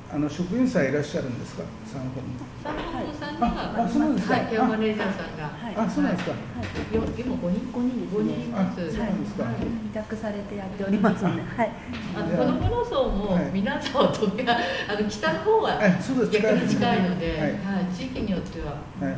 [0.09, 2.39] あの職員さんいらっしゃるんですか、サンホーム。
[2.63, 4.35] サンホームさんには、ああそうなんですか。
[4.35, 5.75] はい、ケアマネージャーさんが、はい。
[5.75, 6.31] あ、そうなんですか。
[6.31, 8.15] よ今5人五人ですね。
[8.15, 8.87] 五人います。
[8.87, 9.43] あそうなんですか。
[9.43, 11.71] はい委託されてやっておりますので、はい。
[12.15, 13.51] あのこのこの層もはい。
[13.51, 16.41] 皆沢とか、あの北の方はえそうです。
[16.41, 17.41] 逆に近いので、はい。
[17.41, 19.17] はい、地域によっては、ははいい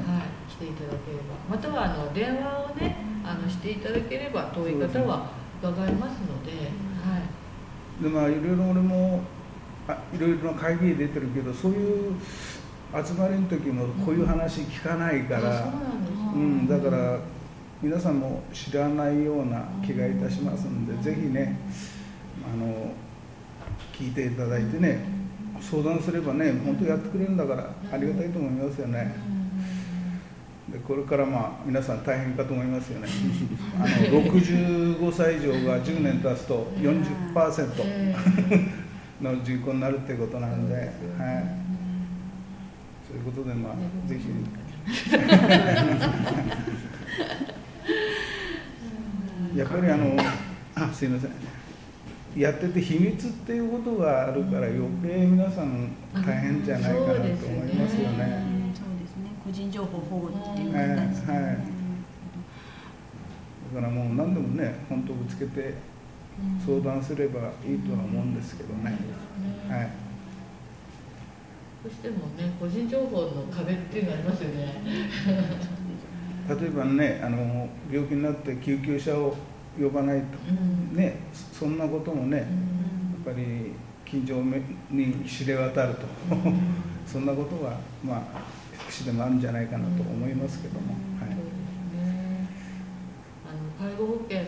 [0.50, 5.30] 来ていただければ、またはあの電話をねあのしていただければ遠い方は
[5.62, 6.52] 伺いますので、
[7.06, 8.04] はい。
[8.04, 9.39] でまあいろいろ俺もあ
[10.14, 12.16] いろいろな会議に出てるけどそういう
[12.94, 15.44] 集まりの時もこういう話聞かないから、う
[16.38, 17.20] なんだから
[17.82, 21.60] 皆さんも知らないような気がいたしますので、ぜひね
[22.44, 22.92] あの
[23.94, 25.06] 聞いていただいてね
[25.62, 29.14] 相談すればね本当やってくれるんだからありがたいと思いますよね。
[30.72, 33.08] でこれからまあ皆さん大変かと思いますよね。
[33.78, 33.82] あ
[34.12, 38.79] の65歳以上が10年経つと40%。
[39.22, 40.86] えの人口になるっていうことなんで、はい、
[43.08, 43.74] そういうことで、まあ、
[44.08, 44.30] ぜひ。
[49.56, 50.16] やっぱりあの
[50.76, 51.32] あすいません。
[52.36, 57.22] やってて秘密っていうことがあるから余計皆さん大変じゃないかなと思い
[57.74, 58.44] ますよね。
[58.74, 59.32] そうですね。
[59.44, 61.44] 個人情報保護っていう形で、はい。
[61.44, 61.58] はい。
[63.74, 65.74] だからもう何でもね本当ぶつけて
[66.66, 68.98] 相談すればいいとは思うんですけどね。
[69.70, 69.90] はい。
[71.82, 74.84] どうしてもね個人情報の壁っていうのありますよね。
[76.50, 79.36] 例えばねあの病気になって救急車を
[79.80, 80.38] 呼ばないと、
[80.94, 81.18] ね
[81.54, 82.48] そんなこともね、やっ
[83.34, 83.72] ぱり
[84.06, 84.42] 近所
[84.90, 86.02] に知れ渡ると、
[87.08, 88.42] そんなことがまあ
[88.74, 91.30] 福祉でもあるんじゃないかなと思いますけども、はい。
[93.46, 94.46] あの介護保険の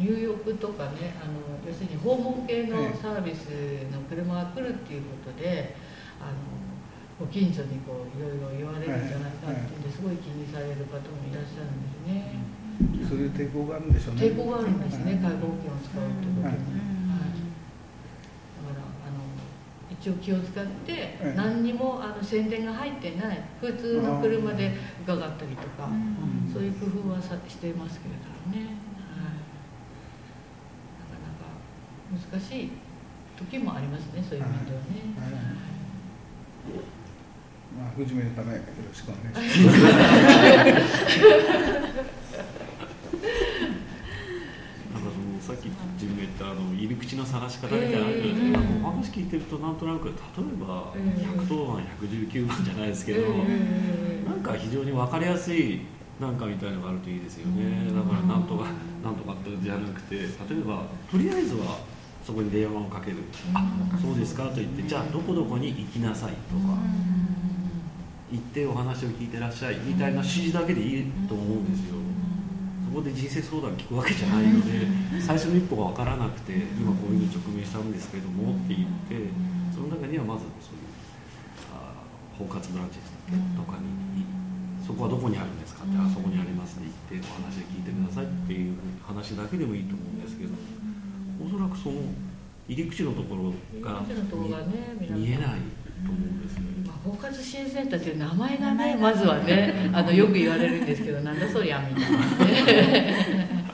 [0.00, 3.50] 入浴とかねあの要するに訪問系のサービス
[3.92, 5.76] の車が来るっていうことで、
[6.18, 6.32] あの
[7.20, 12.40] ご近所にこういろいろ言われるんじゃないかっていうんですごい気にされる方もいらっしゃるんですね。
[13.06, 14.22] そういう抵抗があるんでしょうね。
[14.22, 16.48] 抵抗があるんですね、介護保険を使うってことに。
[16.48, 16.56] はい、だ
[18.72, 19.20] からあの
[19.92, 24.72] 一応気を使って何にもあの宣伝が入ってない普通の車で
[25.04, 25.90] 伺ったりとか、
[26.50, 29.36] そういう工夫はさしていますけれどもね、はい、
[31.04, 31.60] なかなか
[32.10, 32.70] 難しい
[33.36, 34.84] 時もありますねそういう面ではね。
[35.18, 35.32] はい
[37.78, 39.78] まあ、不死身のためよろしくお願いします。
[44.92, 50.16] なんかそのさっき自分が言ったあの入り口の探し方みたいなのあるじゃないですか、お話聞いてるとなんとなく例え
[50.60, 53.22] ば110番119番じゃないですけど、
[54.28, 55.82] なんか非常に分かりやすい
[56.18, 58.66] なんかみたいのがあるといいですよね、だからなんとか
[59.04, 60.26] なんとかってじゃなくて例え
[60.66, 61.78] ばとりあえずは
[62.24, 63.18] そこに電話をかける、
[63.54, 66.78] あそうですかと言ってじゃあどこどこに行きなさいとか、
[68.30, 71.96] 行ってお話を聞いてらっしゃいみたいな指示だけでいいと思うんですよ。
[72.90, 74.82] そこで人生相談聞くわけじゃないので
[75.22, 79.30] 最初の一歩が分からなくて今こういうの直面したんですけどもって言って
[79.70, 80.90] その中にはまずそういう
[81.70, 82.02] あ
[82.34, 82.98] 包括ブランチ
[83.54, 84.26] とかに
[84.82, 88.74] そこはどこにあるんですかってあそこにありますね行ってお話を聞いてくださいっていう
[89.06, 90.50] 話だけでもいいと思うんですけど
[91.44, 91.96] おそらくその
[92.68, 94.02] 入り口のところが
[95.10, 95.48] 見えない
[96.04, 96.80] と思うんですね。
[97.04, 103.64] 包括支援センターっていう名前がねまずはねあのよく言われるんですけどなんだそりゃみたいな、 ね、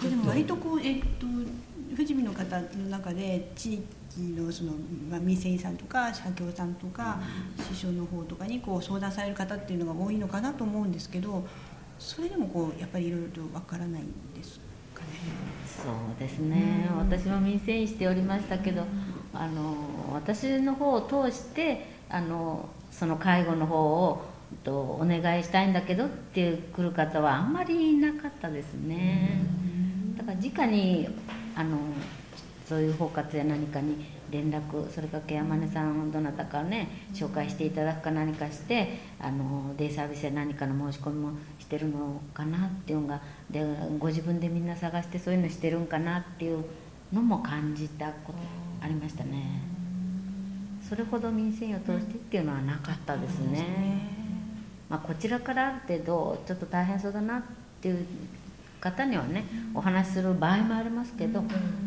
[0.00, 1.26] でも割とこうえっと
[1.96, 4.72] 富士見の方の中で地域のその、
[5.10, 7.20] まあ、民生委員さんとか社協さんとか
[7.68, 11.46] 師匠の方とかにこう相談される方っていうのが多いのかなと思うんですけど
[11.98, 14.69] それでもこうやっぱりいろいろとわからないんです。
[15.66, 18.84] そうですね、私も民生委員しておりましたけど
[19.32, 19.74] あの
[20.12, 24.22] 私の方を通してあのその介護の方を
[24.64, 29.42] とお願いしたいんだけどって来る方はあんまりいなかったですね。
[30.18, 31.08] だから直に
[31.54, 31.78] あの
[32.68, 43.20] そういう包括や何かに連絡それからケアマネさんどなたかね紹介していただくか何かしてあのデイサービスや何かの申し込みもしてるのかなっていうのが
[43.50, 43.64] で
[43.98, 46.64] ご自分でみんな探してそういうのしてるんかなっていう
[47.12, 48.38] のも感じたこと
[48.82, 49.80] ありましたね。
[50.88, 54.08] それほど民生委員を通してっていうのはなかったですね、
[54.88, 57.42] まあ、こちらからある程度ちょっと大変そうだなっ
[57.80, 58.04] ていう
[58.80, 61.42] 方にはねお話しする場合もありますけど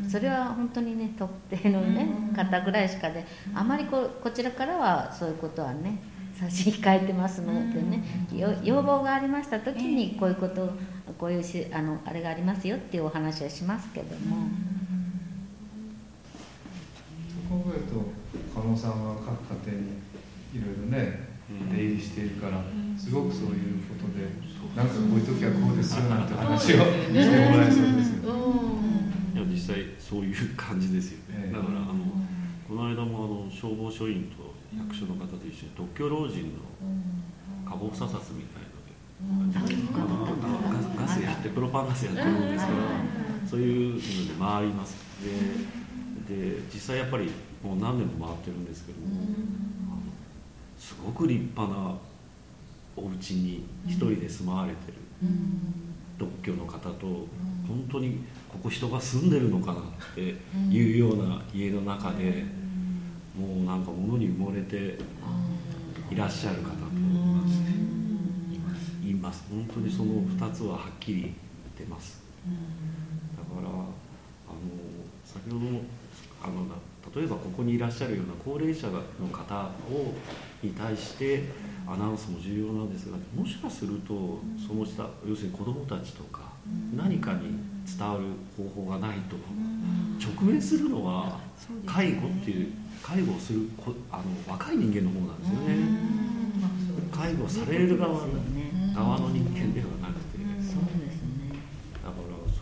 [0.09, 6.01] それは本当にね特定のね方ぐらいしかであまりここちらからはそういうことはね
[6.39, 8.03] 差し控えてますのでね
[8.63, 10.69] 要望がありました時にこういうこと
[11.17, 14.47] こういうしあのあれがありますよっていうお話はしますけども。
[17.53, 19.87] 考えると加納さんは各家庭に
[20.55, 21.33] いろいろね
[21.71, 22.63] 出入りしているから
[22.97, 24.25] すごくそういうことで
[24.75, 26.83] なんかこういう時はこうですよなんて話をしても
[27.57, 28.33] らえそうですよ
[29.33, 31.93] いや実際そういう感じですよね、だからあの
[32.67, 36.59] この間もあの消防署員と役所の方と一緒に独居老人の
[37.69, 39.75] 火防査察みたいので、
[40.97, 42.77] ガスやってプロパンガスやってるんですから
[43.47, 44.03] そういうので
[44.39, 44.95] 回ります。
[45.23, 47.29] でで実際やっぱり
[47.63, 49.07] もう何年も回ってるんですけども、
[50.79, 51.95] すごく立派な
[52.95, 54.97] お家に一人で住まわれてる
[56.17, 57.27] 独居の方と、
[57.67, 58.19] 本当に
[58.49, 59.83] ここ人が住んでるのかなっ
[60.15, 60.35] て
[60.69, 62.45] いうような家の中で、
[63.37, 64.97] もうなんか物に埋もれて
[66.11, 66.73] いらっしゃる方と
[69.09, 71.33] います本当にその2つははっきり
[71.77, 72.21] 出ます。
[72.45, 72.51] だ
[73.43, 73.87] からあの
[75.25, 75.81] 先ほどの
[76.43, 76.65] あの
[77.15, 80.13] 例えばここにいらっしゃるような高齢者の方を
[80.63, 81.43] に対して
[81.87, 86.41] アナウンスも重要なんですがもしかするとその下要するに子どもたちとか
[86.95, 88.23] 何かに伝わる
[88.57, 89.35] 方法がないと
[90.19, 91.39] 直面するのは
[91.85, 92.71] 介護っていう
[93.03, 93.69] 介護をする
[94.09, 96.23] あの若い人間の方なんですよね。
[97.11, 98.21] 介護される側
[98.95, 99.87] 側の人間では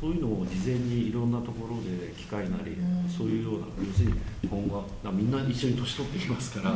[0.02, 2.76] そういうのを事前にいろんなところで機会なり
[3.08, 4.16] そういうような要するに
[4.49, 6.74] 今後はみんな一緒に年取ってきますから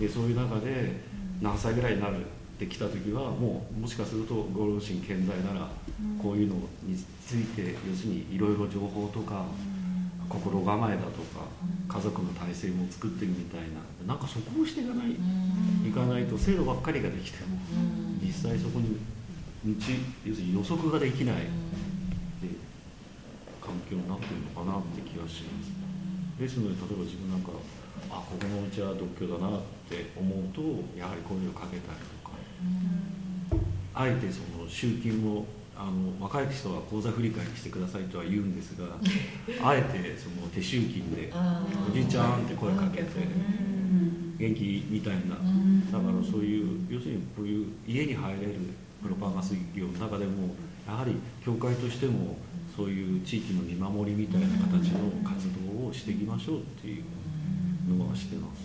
[0.00, 1.04] でそういう中で
[1.42, 2.22] 何歳ぐらいになるっ
[2.60, 5.68] てきた時はもうもしかするとご両親健在なら
[6.22, 9.44] こういうのについて要するにいろいろ情報とか
[10.28, 11.44] 心構えだとか
[11.88, 13.60] 家族の体制も作ってるみたい
[14.06, 15.12] ななんかそこをしていかない
[15.88, 17.56] いかないと制度ばっかりができても
[18.22, 18.96] 実際そこに
[19.66, 21.36] 要するに予測ができない
[23.90, 25.74] 環境になってるのかなって気がします。
[26.38, 27.50] ですので例えば自分なんか
[28.08, 29.60] あここのうちは独居だなっ
[29.90, 30.62] て思うと
[30.96, 32.32] やはり声をかけたりとか
[33.92, 35.44] あえてその集金も
[35.76, 38.86] あの若い人は口座振り替えしてくださいとは言うんですが
[39.66, 41.30] あえてその手集金で
[41.88, 43.08] 「おじいちゃん」って声かけて
[44.38, 45.36] 「元気?」みたいな
[45.92, 48.54] だからそういう要するにこういう家に入れる
[49.02, 50.54] プロパガス業の中でも
[50.86, 52.36] やはり教会としても
[52.80, 57.04] そういう地域の見守りみたいな形の活動をしていきましょうっていう
[57.94, 58.64] のはしてます。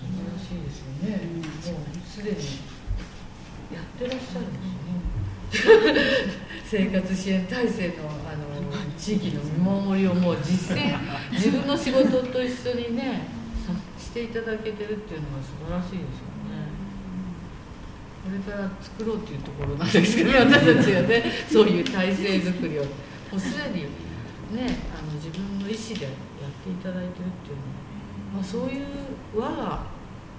[0.00, 1.28] 素晴らしいですよね。
[1.76, 2.36] もうすでに
[3.70, 4.52] やってらっしゃるん
[5.52, 5.84] ですね。
[6.64, 10.96] 生活支援体制のあの地域の見守りをもう実践
[11.32, 13.28] 自分の仕事と一緒にね
[13.98, 16.37] していただけてるっていうのが素晴らしいですよね。
[18.28, 22.82] これから作ろうっていうところなんですけどね 私たちはねそういう体制づくりを。
[22.84, 22.88] も
[23.36, 23.82] うすでに
[24.54, 27.64] ねあの自分の意思でやっていただいてるっていうの
[28.32, 28.86] は、まあ、そういう
[29.34, 29.84] 我が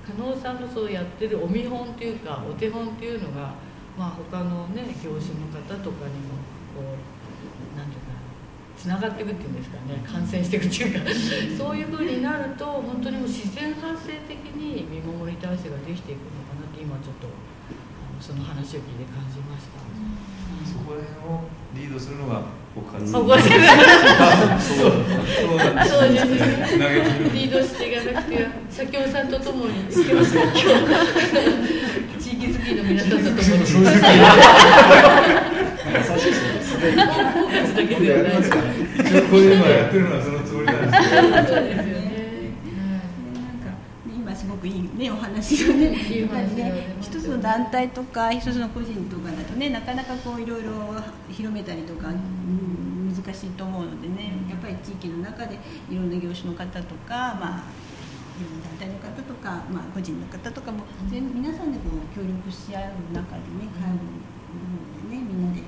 [0.05, 3.53] 加納さんのそうやってるお見本っていうかお手本っていうのが、
[3.97, 6.41] まあ、他のね業種の方とかにも
[6.73, 7.18] こう
[8.79, 10.01] つながっていくっていうんですかね。
[10.07, 11.01] 感染していくっていうか。
[11.59, 17.27] そういうふうになると本当にもう自然発生的に見守り体制ができていくのかなって今ちょっと
[18.23, 19.83] その話を聞いて感じました。
[20.63, 21.43] そこら辺を
[21.75, 23.27] リードするのが僕はそう。
[25.83, 26.23] そうです
[27.35, 29.73] リードしていかなくて社協さんとともに。
[29.91, 29.99] 地
[32.31, 33.39] 域づくりの皆さんとともに
[39.69, 40.81] やってるのはそのつもりなん。
[40.81, 41.99] ですけどそうで
[44.39, 50.71] すごくいいねお話がねやっぱりね一つの団体とか一つの個人とかだとねなかなかこういろいろ
[51.29, 55.59] 広めたりとか、うん、難しいと思うのでねやっぱり地域の中で
[55.89, 56.09] いろん。
[56.09, 57.63] な業種の方とかまあ
[58.39, 58.63] いろん。
[58.63, 61.73] な団体の方とか、まあ、個人の方とかも全皆さん。
[61.73, 64.15] でこう協力し合う中でね介護の
[65.11, 65.51] でねみん。
[65.51, 65.63] なで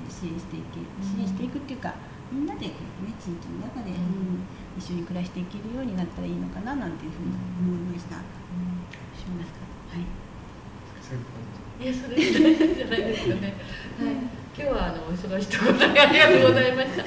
[0.00, 1.94] って支援していけ支援していくっていうか
[2.30, 2.72] みんなでこ
[3.02, 4.44] う、ね、地域の中で、うん、
[4.76, 7.32] 一緒に暮らしていけるようになったらいいのかななんていうふうに
[7.62, 8.16] 思いました。
[8.16, 8.84] うん、
[9.16, 9.64] しますか。
[9.96, 10.28] はい。
[11.80, 13.54] いや、それじゃないですよね。
[13.98, 14.12] はい。
[14.52, 17.04] 今日はあのお忙しいところでありがとうございました。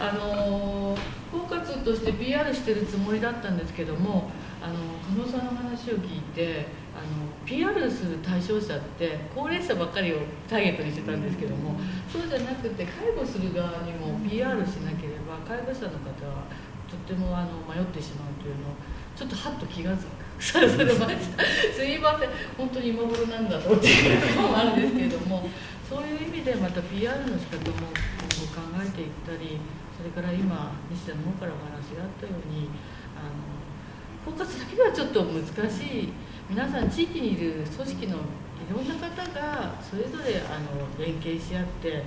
[0.00, 0.96] あの
[1.32, 4.30] 包括として PR してるつもりだったんですけども、
[4.60, 6.87] あの加納さんの話を聞いて。
[6.98, 10.18] あの PR する対象者って高齢者ばっかりを
[10.48, 11.78] ターゲットにしてたんですけども、
[12.12, 16.44] そうじゃなくて介護する側にも PR しなければ介護者の方は
[16.90, 18.74] とってもあの迷ってしまうというのを
[19.16, 20.28] ちょっとはっと気が付く。
[20.38, 21.42] されました
[21.74, 22.30] すいません。
[22.56, 25.48] 本当に今頃なんだとっていうところもあるんですけども
[25.88, 27.90] そういう意味でまた PR の仕方も今
[28.46, 29.58] 後考えていったり
[29.96, 32.70] それから今西田の方からお話があったように
[33.18, 33.58] あの
[34.24, 36.12] 包括だけではちょっと難しい
[36.48, 38.20] 皆さん地域にいる組織のい
[38.72, 42.02] ろんな方がそれぞれあの連携し合って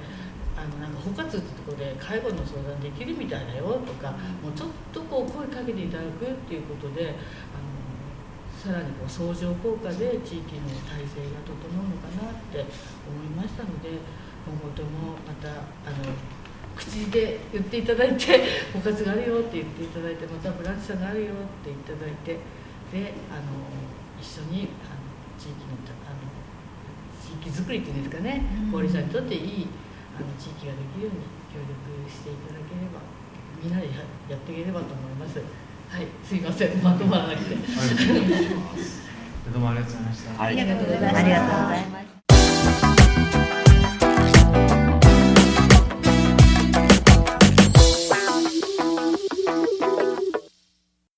[0.57, 7.13] あのなんか包括ってとこで介護の相談できるみたいだよとかもうちょっとこう声かけていただくっていうことで
[7.53, 7.69] あの
[8.57, 12.65] さらにこう相乗効果で地域の体制が整うのかなって
[13.05, 14.01] 思いましたので
[14.41, 15.49] 今後ともまた
[15.85, 16.17] あの
[16.75, 18.41] 口で言っていただいて
[18.73, 21.29] 包括があるよって言っていただいてまたブランチさんがあるよっ
[21.61, 22.37] て言っていただいて
[22.91, 23.90] であの
[24.21, 25.01] 一緒にあの
[25.41, 25.73] 地域の
[26.05, 26.29] あの
[27.17, 29.67] 地域づくりっていうんですかね、高齢者にとっていい
[30.13, 31.73] あの地域ができるように協力
[32.05, 33.01] していただければ
[33.57, 33.89] みんなで
[34.29, 35.41] やっていければと思います。
[35.89, 36.81] はいすいません。
[36.81, 37.55] まとまらなくて。
[39.51, 42.10] どうもありがとうございました、はい、ありがとうございました